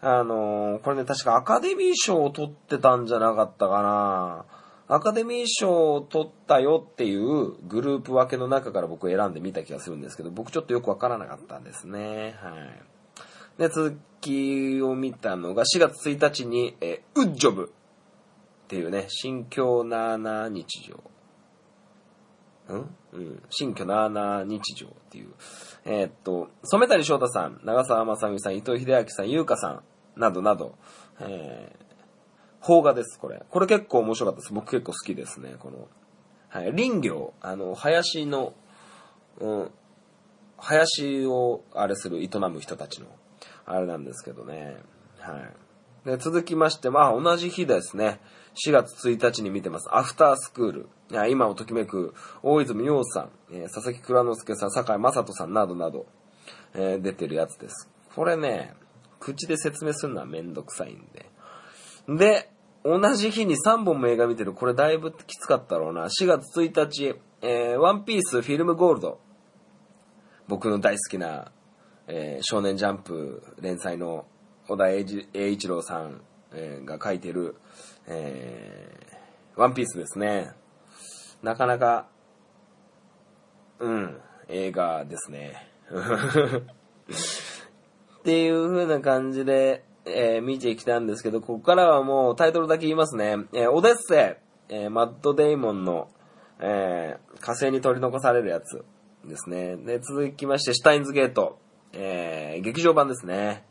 [0.00, 4.44] あのーこれね、確かアカデミー賞を取ってたんじゃなかったかな。
[4.88, 12.34] アカデミー賞を取ったよっていうグループ分けの中から僕選んでみた気がするんですけど、僕ちょっとよくわからなかったんですね。
[12.40, 13.60] はい。
[13.60, 17.72] で、続きを見たのが4月1日に、えウッジョブ
[18.64, 20.94] っていうね、新居なーなー日常。
[22.74, 22.94] ん？
[23.12, 23.42] うん。
[23.50, 25.28] 新居なーなー日常っていう。
[25.84, 29.82] えーっと、染谷翔太さん、長澤まさみさん、伊藤秀明さん、優香さん、
[30.20, 30.76] などなど、
[31.20, 31.87] えー、
[32.64, 33.42] 邦画です、これ。
[33.50, 34.52] これ結構面白かったです。
[34.52, 35.88] 僕結構好きですね、この。
[36.48, 36.72] はい。
[36.72, 38.54] 林業、あの、林の、
[39.40, 39.70] うん、
[40.56, 43.06] 林をあれする、営む人たちの、
[43.64, 44.76] あれなんですけどね。
[45.18, 46.08] はい。
[46.08, 48.20] で、続きまして、まあ、同じ日ですね。
[48.66, 49.88] 4月1日に見てます。
[49.92, 50.88] アフタースクール。
[51.10, 56.06] いや今をときめく、大泉洋さん、えー佐々木蔵之介さん、坂井正人さんなどなど、
[56.74, 57.88] えー出てるやつです。
[58.14, 58.74] これね、
[59.20, 61.27] 口で説明するのはめんどくさいんで。
[62.08, 62.50] で、
[62.84, 64.54] 同じ日に3本も映画見てる。
[64.54, 66.04] これだいぶきつかったろうな。
[66.06, 69.20] 4月1日、えーワンピースフィルムゴールド。
[70.46, 71.52] 僕の大好きな、
[72.06, 74.26] えー少年ジャンプ連載の
[74.68, 75.04] 小田栄
[75.50, 77.56] 一郎さん、えーが書いてる、
[78.06, 80.52] えーワンピースですね。
[81.42, 82.06] なかなか、
[83.80, 85.68] うん、映画ですね。
[88.20, 93.36] っていう風な感じで、えー見てきたんですけど、ここからはもうタイトルだけ言いますね。
[93.52, 94.38] えーオデッセ
[94.70, 96.08] イ、えーマッドデイモンの、
[96.60, 98.84] えー火星に取り残されるやつ
[99.24, 99.76] ですね。
[99.76, 101.58] で、続きまして、シュタインズゲート、
[101.92, 103.64] えー劇場版ですね。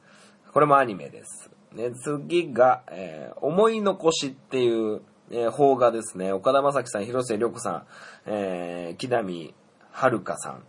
[0.54, 1.50] これもアニメです。
[1.73, 6.32] ね、次が、えー思い残しっていう、えー邦画ですね。
[6.32, 7.84] 岡田将生さん、広末涼子さん、
[8.26, 9.54] えー木南
[9.91, 10.63] 遥さん、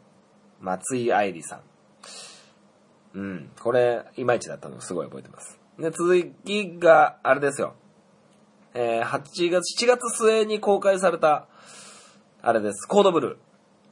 [0.60, 1.60] 松井愛理さん。
[3.18, 3.50] うん。
[3.60, 5.58] これ、いまいちだったのすごい覚えてます。
[5.76, 7.74] で、続きが、あれですよ。
[8.74, 11.48] えー8月、7月末に公開された、
[12.42, 12.86] あれです。
[12.86, 13.38] コードブル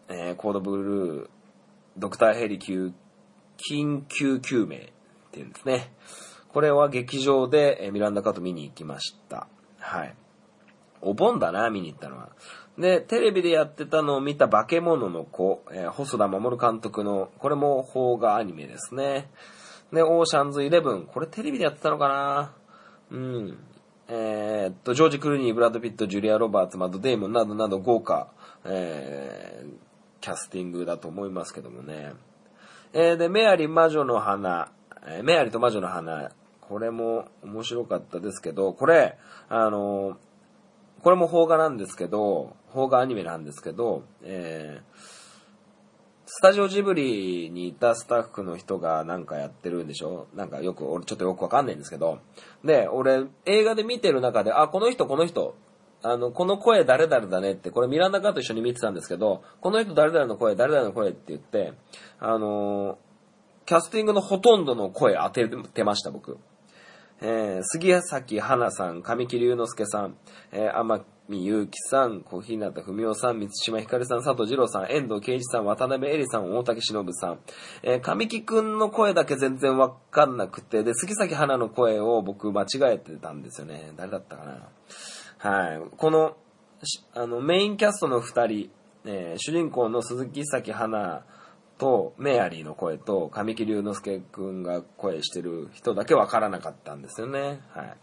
[0.08, 0.14] ー。
[0.14, 1.28] えーコードブルー、
[1.96, 2.92] ドクターヘリ級、
[3.68, 4.90] 緊急救命っ
[5.32, 5.92] ていうんですね。
[6.52, 9.48] これは劇場で、えーミランダカート見に行きました。
[9.80, 10.14] はい。
[11.00, 12.30] お盆だな、見に行ったのは。
[12.78, 19.30] で、テレビでやってたのを見た化け物の子、えー細田守監督の、これも邦画アニメですね。
[19.92, 22.52] で、オーシャンズイレブン、これテレビでやってたのかな？
[23.10, 23.58] うん。
[24.08, 28.28] えーっと、ジョージ・クルーニー、ブラッド・ピット、ジュリア・ロバーツ、マッド・デイモンなどなど豪華、
[28.64, 29.86] えー
[30.20, 32.12] キャスティングだと思いますけどもね。
[32.92, 34.72] えーで、メアリー魔女の花、
[35.06, 39.16] えーメアリーと魔女の花、これも面白かったですけど、これ、
[39.48, 40.18] あの
[41.06, 44.98] これも邦画なんですけど、邦画アニメなんですけど、えー
[46.28, 50.26] スタジオジブリにいたスタッフの人がなんかやってるんでしょ？
[50.34, 52.18] なんかよく、俺ちょっとよくわかんないんですけど、
[52.64, 55.54] で、俺映画で見てる中で、あ、この人この人、
[56.02, 61.74] あの、この声誰々だねって、これミランダカーと一緒に見てたんですけど、この人誰々の声、誰々の声って言って、
[62.18, 62.96] あのー
[63.66, 66.38] キャスティングのほとんどの声当ててました、僕。
[67.20, 70.16] えー杉崎花さん、神木隆之介さん、
[70.52, 77.38] えー天海祐希さん、小日向文夫さん、満島ひかりさん、佐藤二郎さん、遠藤圭一さん、渡辺恵里さん、大竹しのぶさん、
[77.82, 83.92] えー神木くんの声だけ全然わかんなくて、で、杉崎花の声を僕間違えてたんですよね。
[83.96, 85.50] 誰だったかな。
[85.50, 85.80] はい。
[85.96, 86.36] この、
[87.14, 88.70] あの、メインキャストの二人、
[89.04, 91.24] えー主人公の鈴木咲花
[91.78, 97.60] とメアリーの声と神木隆之介くんが声してる人だけわからなかったんですよね。
[97.70, 97.96] はい。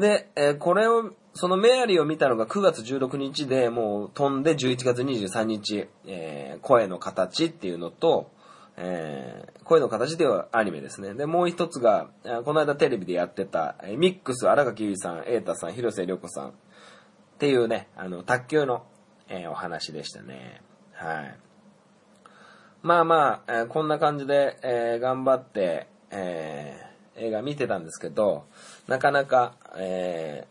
[0.00, 8.30] で、えーこれを、そのメアリーを見たのが9月16日で、もう飛んで11月23日、えー声の形っていうのと、
[8.76, 11.14] えー声の形ではアニメですね。
[11.14, 16.52] で、もう一つが、あーこの間テレビでやってた、えミックス、荒垣結衣さん、瑛太さん、広瀬涼子さんっ
[17.38, 18.84] ていうね、あの、卓球の、
[19.28, 20.60] えお話でしたね。
[20.92, 21.38] はい。
[22.84, 26.84] まあまあ、えーこんな感じで、えー頑張って、えー
[27.16, 28.44] 映画見てたんですけど、
[28.88, 30.48] なかなか、え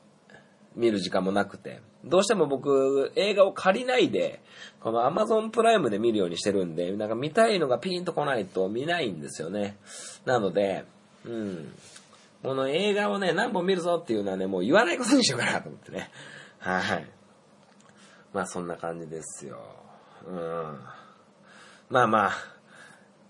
[0.78, 4.42] 見る時間もなくて、どうしても僕、映画を借りないで、
[4.80, 9.78] この Amazon プライムで見るようにしてるんで、なんか見たいのがピンとこないと見ないんですよね。
[10.26, 10.86] なので、
[11.26, 11.74] うん。
[12.42, 16.10] この映画をね、何本見るぞっていうのはね、もう言わないことにしようかなと思ってね。
[16.60, 17.06] はい。
[18.34, 19.60] まあそんな感じですよ。
[20.28, 20.80] うん。
[21.90, 22.32] まあまあ、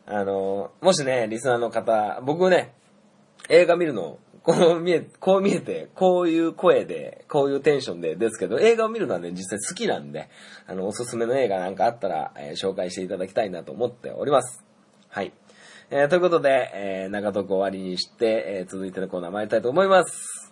[0.05, 2.73] あの、もしね、リスナーの方、僕ね、
[3.49, 10.29] 映画見るの、こう見え、こう見えて、こういう声で、こういうテンションでですけど、映画を見るのはね、実際好きなんで、
[10.67, 14.65] あの、おすすめの映画なんかあったら、えー、紹介していただきたいなと思っております。
[15.07, 15.31] はい。
[15.89, 20.51] えー、ということで、えー、長トーク終わりにして、えー、続いてのコーナー参りたいと思います。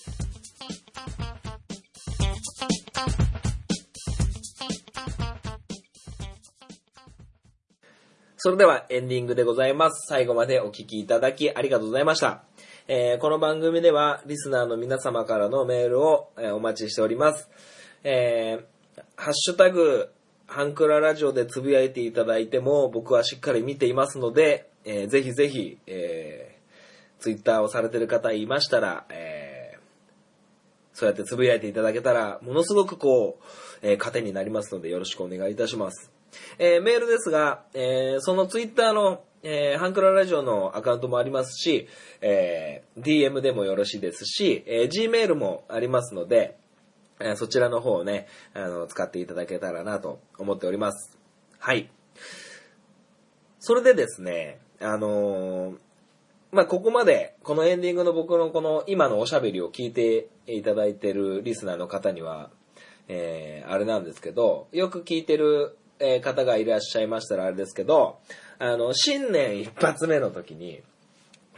[8.43, 10.07] それではエンディングでございます。
[10.07, 12.41] 最後までお聴きいただきありがとうございました。
[12.87, 17.51] えー、この番組ではリスナーの皆様からのメールを、え、お待ちしております。
[18.03, 20.09] えー、ハッシュタグ、
[20.47, 29.79] ハンクララジオでつぶやいていただいても僕はしっかり見ていますので、えー、ぜひぜひ、えー、ツイッターをされてる方いましたら、えー、
[30.97, 36.11] そうやってつぶやいていただけたら、ものすごくこう、えー、糧になりますのでよろしくお願いいたします。
[36.57, 41.87] えー、メールですが、えー、そのツイッターの、えー、ハンクララジオのアカウントもありますし、
[42.21, 46.57] え、DM でもよろしいですし、え、Gmail もありますので、
[47.19, 51.17] え、そちらの方をね、あの、使っていただけたらなと思っております。
[51.59, 51.89] はい。
[53.59, 55.75] それでですね、あの、
[56.51, 62.49] ま、ここまで、このエンディングの僕のこの今のおしゃべりを聞いていただいてるリスナーの方には、
[63.07, 68.19] え、あれなんですけど、よく聞いてるえ方がいらっしゃいましたらあれですけど、
[68.59, 70.81] あの、新年一発目の時に、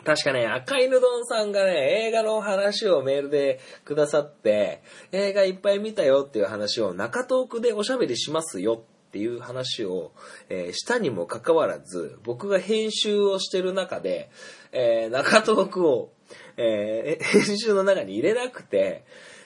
[0.04, 4.82] 確かね、赤犬丼さんがね、映画の話をメールでくださって、
[5.14, 10.12] 映画いっぱい見たよっていう話を中トークでおしゃべりしますよっていう話を、
[10.50, 14.30] えー、したにもかかわらず、僕が編集をしてる中で、
[14.74, 16.12] えー、中トークを、
[16.58, 19.06] えー、編集の中に入れなくて、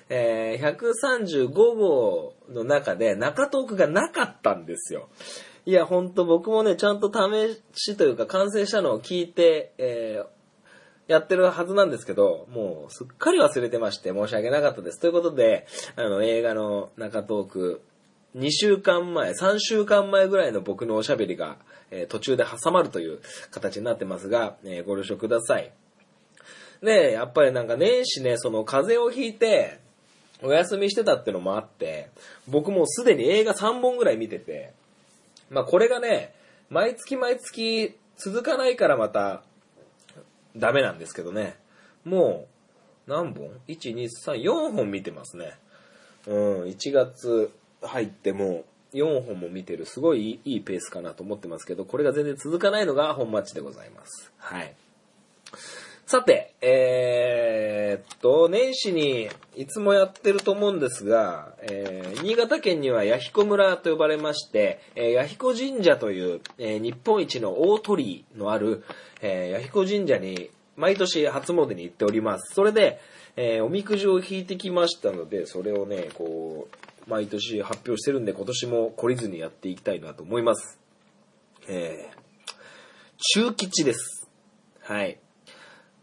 [0.09, 5.09] えー、135号の中で中トークがなかったんですよ。
[5.65, 14.99] いや、ほんと僕もね、ちゃんと試しというか完成したのを聞いて、えー、やってるはずなんですけど、もうすっかり忘れてまして申し訳なかったです。
[14.99, 17.81] ということで、あの、映画の中トーク、
[18.35, 21.57] 2週間前、3週間前ぐらいの僕のおしゃべりが、
[21.91, 23.19] えー、途中で挟まるという
[23.51, 25.71] 形になってますが、えー、ご了承ください。
[26.81, 29.79] で、やっぱりなんか年始ね、その風邪をひいて、
[30.43, 32.09] お休みしてたってのもあって、
[32.47, 34.73] 僕もうすでに映画3本ぐらい見てて、
[35.49, 36.33] まあこれがね、
[36.69, 39.43] 毎月毎月続かないからまた
[40.55, 41.55] ダメなんですけどね。
[42.03, 42.47] も
[43.07, 45.53] う、何本 ?1、2、3、4本見てますね。
[46.27, 54.31] うん、1月入っても4本も見てる、すごいいいペースかなと思ってますけど、これが全然続かないのが本マッチでございます。
[54.37, 54.73] はい。
[56.09, 59.27] さて、えー、っと、年始に
[59.57, 68.85] いつもやってると思うんですが、えー、新潟県には弥彦村と呼ばれまして、えー、弥彦神社という、えー、日本一の大鳥居のある、
[69.21, 72.55] えー、弥彦神社に毎年初詣に行っております。
[72.55, 73.01] それで、
[73.35, 76.69] えー、おみくじを引いてきましたので、それをね、こ
[77.05, 80.79] う、毎年発表してるんで、今年も懲りずにやっていきたいなと思います。
[81.67, 82.17] えー、
[83.33, 84.29] 中吉です。
[84.79, 85.19] はい。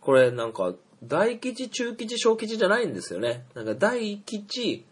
[0.05, 3.47] これなんか、大吉、中吉、小吉じゃないんですよね。
[3.55, 4.85] なんか大吉、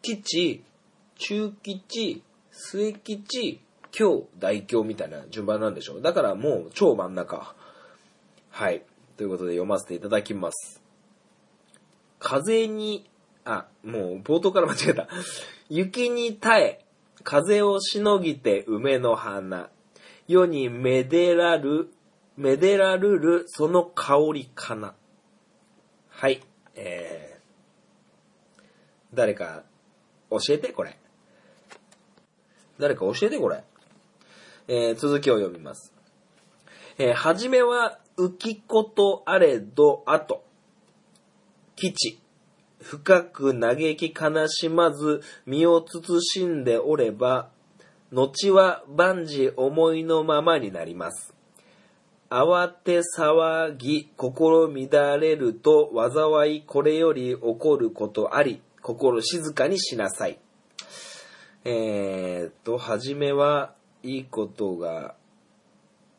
[0.00, 0.62] 吉、
[1.16, 3.60] 中吉、末吉、
[3.98, 6.02] 今日、大凶みたいな順番なんでしょう。
[6.02, 7.56] だからもう超真ん中。
[8.50, 8.84] はい。
[9.16, 10.80] ということで読ませていただきます。
[12.20, 13.10] 風に、
[13.44, 15.08] あ、もう冒頭から間違えた。
[15.68, 16.84] 雪に耐え、
[17.24, 19.68] 風をしのぎて梅の花。
[20.28, 21.90] 世にめでらる
[22.38, 24.94] メデラルル、その香りかな。
[26.08, 26.40] はい。
[26.76, 28.62] えー、
[29.12, 29.64] 誰か
[30.30, 30.96] 教えて、これ。
[32.78, 33.64] 誰か教えて、これ。
[34.68, 35.92] えー続きを読みます。
[36.96, 40.44] えーはじめは浮きことあれどあと。
[41.74, 42.20] 基地。
[42.80, 47.50] 深く嘆き悲しまず身を慎んでおれば、
[48.12, 51.34] 後は万事思いのままになります。
[52.30, 60.38] 慌て騒ぎ、心乱れると、災いこれより起こることあり、心静かにしなさい。
[61.64, 65.14] えーっと、はじめはいいことが、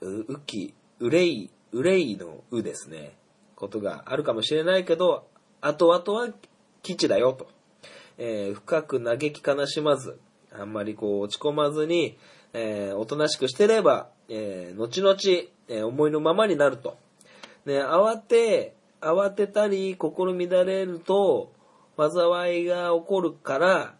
[0.02, 3.16] う、うき、うれい、うれいのうですね。
[3.56, 5.28] ことがあるかもしれないけど、
[5.62, 6.34] 後々は
[6.82, 7.48] 基地だよと。
[8.18, 10.20] えー深く嘆き悲しまず、
[10.52, 12.18] あんまりこう落ち込まずに、
[12.54, 15.16] えーおとなしくしてれば、えー後々、
[15.68, 16.98] えー思いのままになると。
[17.66, 21.52] ね、慌て、慌てたり、心乱れると、
[21.98, 23.96] 災いが起こるから、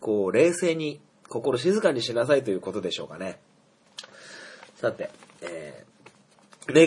[0.00, 3.40] こう、冷静に、心静かにしなさいということでしょうかね。
[4.76, 5.10] さて、
[5.40, 5.92] えー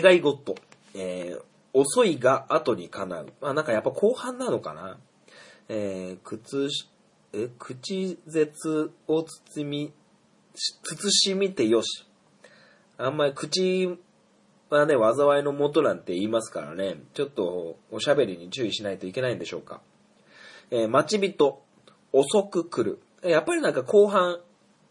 [0.02, 0.54] 願い事。
[0.94, 1.42] えー
[1.78, 3.26] 遅いが後にかなう。
[3.42, 4.98] まあなんかやっぱ後半なのかな。
[5.68, 6.88] えー、靴し、
[7.34, 9.92] え、口舌を包み、
[10.54, 12.05] 慎みてよし。
[12.98, 13.98] あんまり口
[14.70, 19.80] はね、災いのもとなんて言いますからね、ちょっとおしゃべりに注意しないといけないんでしょうか。
[20.70, 21.62] えー待ち人、
[22.12, 23.28] 遅く来る。
[23.28, 24.40] やっぱりなんか後半、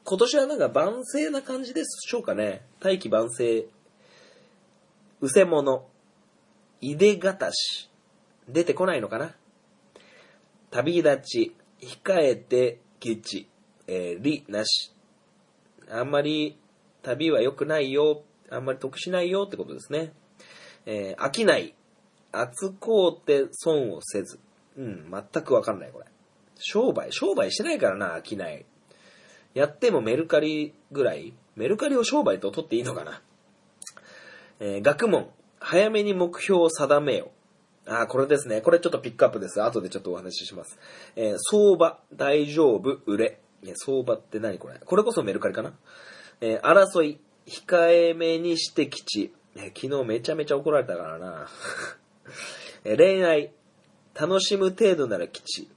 [0.04, 2.62] 今年はなんか万世な感じでしょうかね。
[2.80, 3.66] 大器晩成。
[5.22, 5.86] うせ者、
[6.82, 7.90] いでがたし。
[8.48, 9.34] 出てこないのかな
[10.70, 13.50] 旅立ち、控えて、吉、
[13.88, 14.94] えー、り、なし。
[15.90, 16.58] あんまり
[17.06, 20.12] 旅は良くないよ、あんまり得しないよってことですね。
[20.86, 21.76] えー飽きない、
[22.32, 24.40] 厚こうて損をせず。
[24.78, 26.06] うん、全くわかんないこれ。
[26.58, 28.66] 商売、商売してないからな、飽きない。
[29.54, 33.22] やってもメルカリぐらいメルカリを商売と取っていいのかな
[34.60, 35.30] えー学問、
[35.60, 37.32] 早めに目標を定めよ。
[37.88, 38.62] あー、これですね。
[38.62, 39.62] これちょっとピックアップです。
[39.62, 40.80] 後でちょっとお話しします。
[41.16, 43.40] えー相場、大丈夫、売れ。
[43.62, 45.74] いや、相場って何これこれこそメルカリかな
[46.42, 49.34] えー争い、控えめにして吉。
[49.56, 51.48] えー昨日めちゃめちゃ怒られたからな。
[52.84, 53.52] えー恋愛、
[54.14, 55.70] 楽しむ程度なら吉。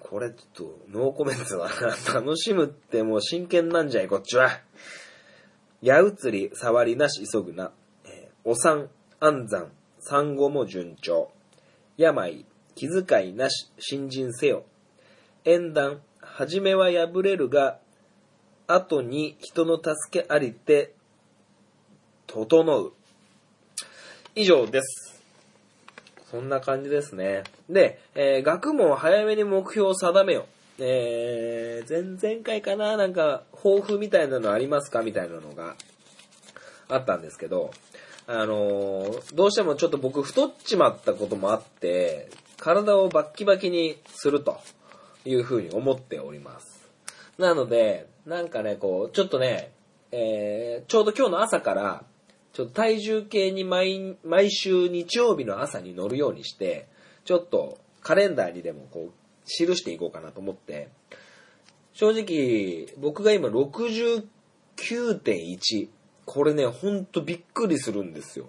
[0.00, 1.96] これちょっと、ノーコメントだな。
[2.20, 4.60] 楽しむってもう真剣なんじゃい、こっちは。
[5.82, 7.72] 矢移り、触りなし、急ぐな。
[8.04, 11.32] えーお産、安産、産後も順調。
[11.96, 14.64] 病、気遣いなし、新人せよ。
[15.44, 17.78] 縁談、はじめは破れるが、
[18.66, 20.94] 後に人の助けありて、
[22.26, 22.92] 整う。
[24.34, 25.22] 以上です。
[26.30, 27.44] そんな感じですね。
[27.70, 30.46] で、えー学問を早めに目標を定めよ。
[30.80, 35.02] えー、前々回かななんか、抱負みたいなのありますか？
[35.02, 35.76] みたいなのが
[36.88, 37.70] あったんですけど、
[38.26, 44.58] あのーどうしてもちょっと僕太っちまったこともあって、体をバッキバキにすると
[45.24, 46.88] いうふうに思っております。
[47.38, 49.72] なので、なんかね、こう、ちょっとね、
[50.10, 52.04] えーちょうど今日の朝から、
[52.52, 56.88] ちょっと体重計に毎毎週日曜日の朝に乗るようにして、
[57.24, 59.12] ちょっとカレンダーにでもこう、
[59.46, 60.88] 記していこうかなと思って、
[61.92, 65.88] 正直、僕が今69.1。
[66.26, 68.46] これね、ほんとびっくりするんですよ。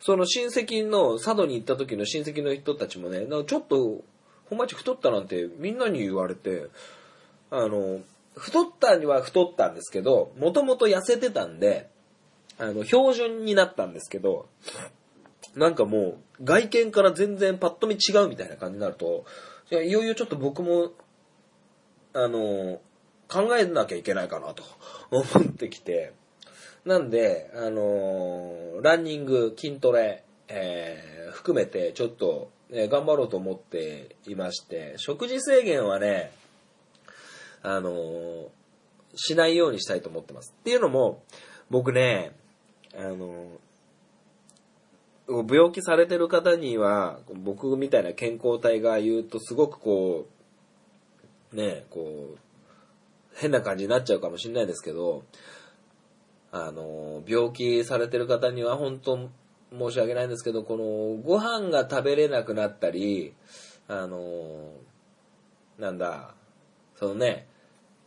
[0.00, 4.04] その親戚の、佐渡に行った時の親戚の人たちもね、ちょっと、
[4.50, 6.66] ほんまち太ったなんてみんなに言われて、
[7.50, 8.02] あの、
[8.36, 11.88] 太ったには太ったんですけど、もともと痩せてたんで、
[12.58, 14.48] あの、標準になったんですけど、
[15.54, 19.24] なんかもう、外見から全然パッと見違うみたいな感じになると、
[19.70, 20.92] いよいよちょっと僕も、
[22.12, 22.80] あの、
[23.28, 24.62] 考えなきゃいけないかなと
[25.10, 26.12] 思ってきて、
[26.84, 36.30] なんで、あのランニング、筋トレ、えー含めてちょっと、えー頑張ろうと思っていまして、食事制限はね、
[37.64, 38.50] あの
[39.16, 40.54] しないようにしたいと思ってます。
[40.60, 41.22] っていうのも、
[41.70, 42.32] 僕ね、
[42.94, 43.48] あの
[45.26, 50.26] 病気されてる方には、僕みたいな健康体が言うとすごくこ
[51.52, 52.38] う、ね、こう、
[53.34, 55.24] 変な感じになっちゃうかもしれないですけど、
[56.52, 59.30] あの、病気されてる方には本当
[59.72, 60.84] 申し訳ないんですけど、この
[61.22, 63.32] ご飯が食べれなくなったり、
[63.88, 64.72] あの、
[65.78, 66.34] なんだ、
[66.96, 67.48] そのね、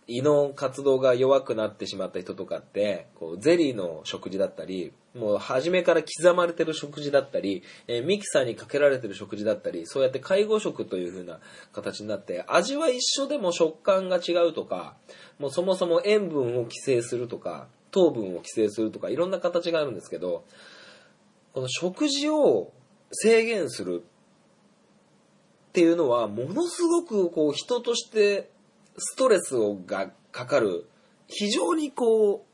[0.07, 11.39] 胃の活動が弱くなってしまった人とかって、こう、ゼリーの食事だったり、もう初めから刻まれてる食事だったり、えーミキサーにかけられてる食事だったり、そうやって介護食という風な
[11.73, 14.95] 形になって、味は一緒でも食感が違うとか、
[15.39, 20.45] もうそもそも塩分を規制するとか、糖分を規制するとか、いろんな形があるんですけど、
[21.53, 22.71] この食事を
[23.11, 28.49] 制限するっていうのは、ものすごくこう人として
[28.97, 30.87] ストレスをがかかる、
[31.27, 32.47] 非常にこう、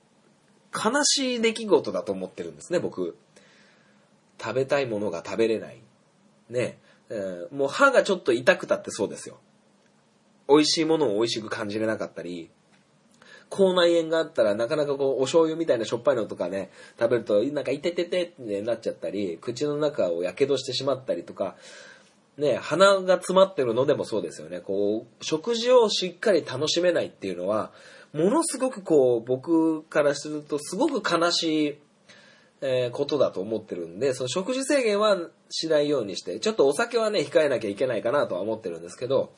[0.74, 3.16] 悲しい出来事だと思ってるんですね、僕。
[4.42, 5.82] 食べたいものが食べれない。
[6.50, 6.80] ね。
[7.10, 9.40] えーもう歯がちょっと痛くたってそうですよ。
[10.50, 12.50] 美味しいものを美味しく感じれなかったり、
[13.50, 21.56] 口内炎があったらなかなかこうお醤油みたいなしょっぱいのとかね、食べるとなんかいてててってなっちゃったり、口の中をやけどしてしまったりとか、
[22.38, 24.60] ね、鼻が詰まってるのでもそうですよね。
[24.60, 27.72] こう、食事をしっかり楽しめないっていうのは、
[28.12, 31.78] ものすごくこう、僕からするとすごく悲しい、
[32.62, 35.18] えーことだと思ってるんで、その食事制限は
[35.50, 39.34] しないようにして、ちょっとお酒はね、控えなきゃいけないかなとは思ってるんですけど、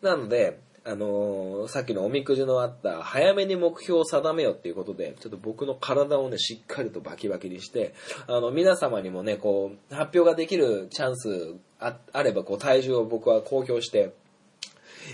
[0.00, 7.94] なので、あのーさっきのおみくじのあった、早めに目標を定めよっていうことで、ちょっと僕の体をね、しっかりとバキバキにして、
[8.26, 14.12] あの、皆様にもね、こう、発表ができるチャンスああれば、こう、体重を僕は公表して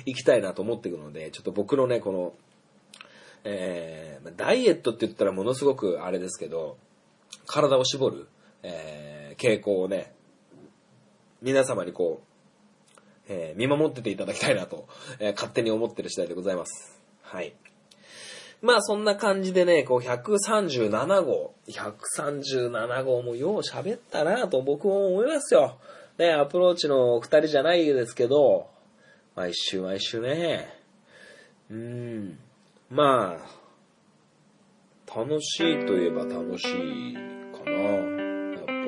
[0.07, 2.33] いきたいなと思っているので、ちょっと僕のね、この、
[3.45, 6.77] えーダイエットって言ったらものすごくあれですけど、
[7.47, 8.29] 体を絞る、
[8.63, 10.13] えー傾向をね、
[11.43, 12.28] 皆様にこう、
[13.29, 17.01] えー見守ってていただきたいなと、えー勝手に思ってる次第でございます。
[17.23, 17.55] はい。
[18.61, 25.79] まあそんな感じでね、こう137号、137号もよう喋ったなと僕も思いますよ。
[26.19, 28.69] ね、アプローチのお二人じゃないですけど、
[29.37, 30.69] 毎週毎週ね、
[31.71, 32.39] うん、
[32.91, 38.81] まあ、楽しいといえば楽しいかな、やっぱり。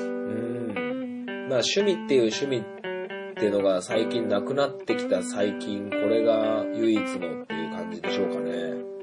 [0.00, 1.26] うん。
[1.50, 2.64] まあ趣味っていう趣味
[3.36, 8.50] っていうのが最近なくなってきた最近、これが唯一のっていう感じでしょうかね。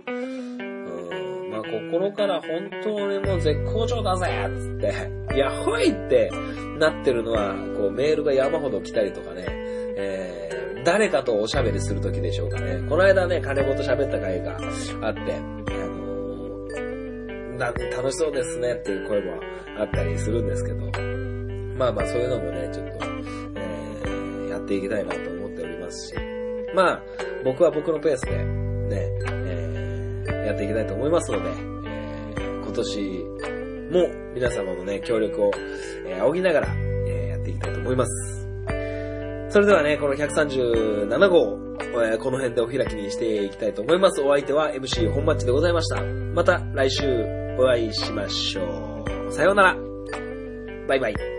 [0.07, 1.51] うん。
[1.51, 6.31] まあ心から本当にもう絶好調だぜっつって、やっほいって
[6.79, 12.83] なってるのは、こうメールが山ほど来たりとかね、えー誰かとおしゃべりするときでしょうかね。
[12.89, 19.39] この間ね、金子と喋った会があって、あのーな楽しそうですねっていう声も
[19.79, 20.79] あったりするんですけど、
[21.77, 23.12] まあまあそういうのもね、ちょっと、
[24.63, 26.15] っていきたいなと思っておりますし、
[26.75, 27.03] まあ
[27.43, 29.09] 僕は僕のペースでね、
[29.45, 33.25] えーやっていきたいと思いますので、えー今年
[33.91, 35.51] も皆様のね、協力を、
[36.07, 36.67] えー仰ぎながら、
[37.07, 38.47] えーやっていきたいと思います。
[39.49, 41.59] それではね、この137号、
[42.03, 44.21] えーこの辺でお開きにしていきたいと思います。
[44.21, 46.01] お相手は MC 本マッチでございました。
[46.03, 47.03] また来週
[47.59, 49.31] お会いしましょう。
[49.31, 49.77] さようなら。
[50.87, 51.32] バイバイ。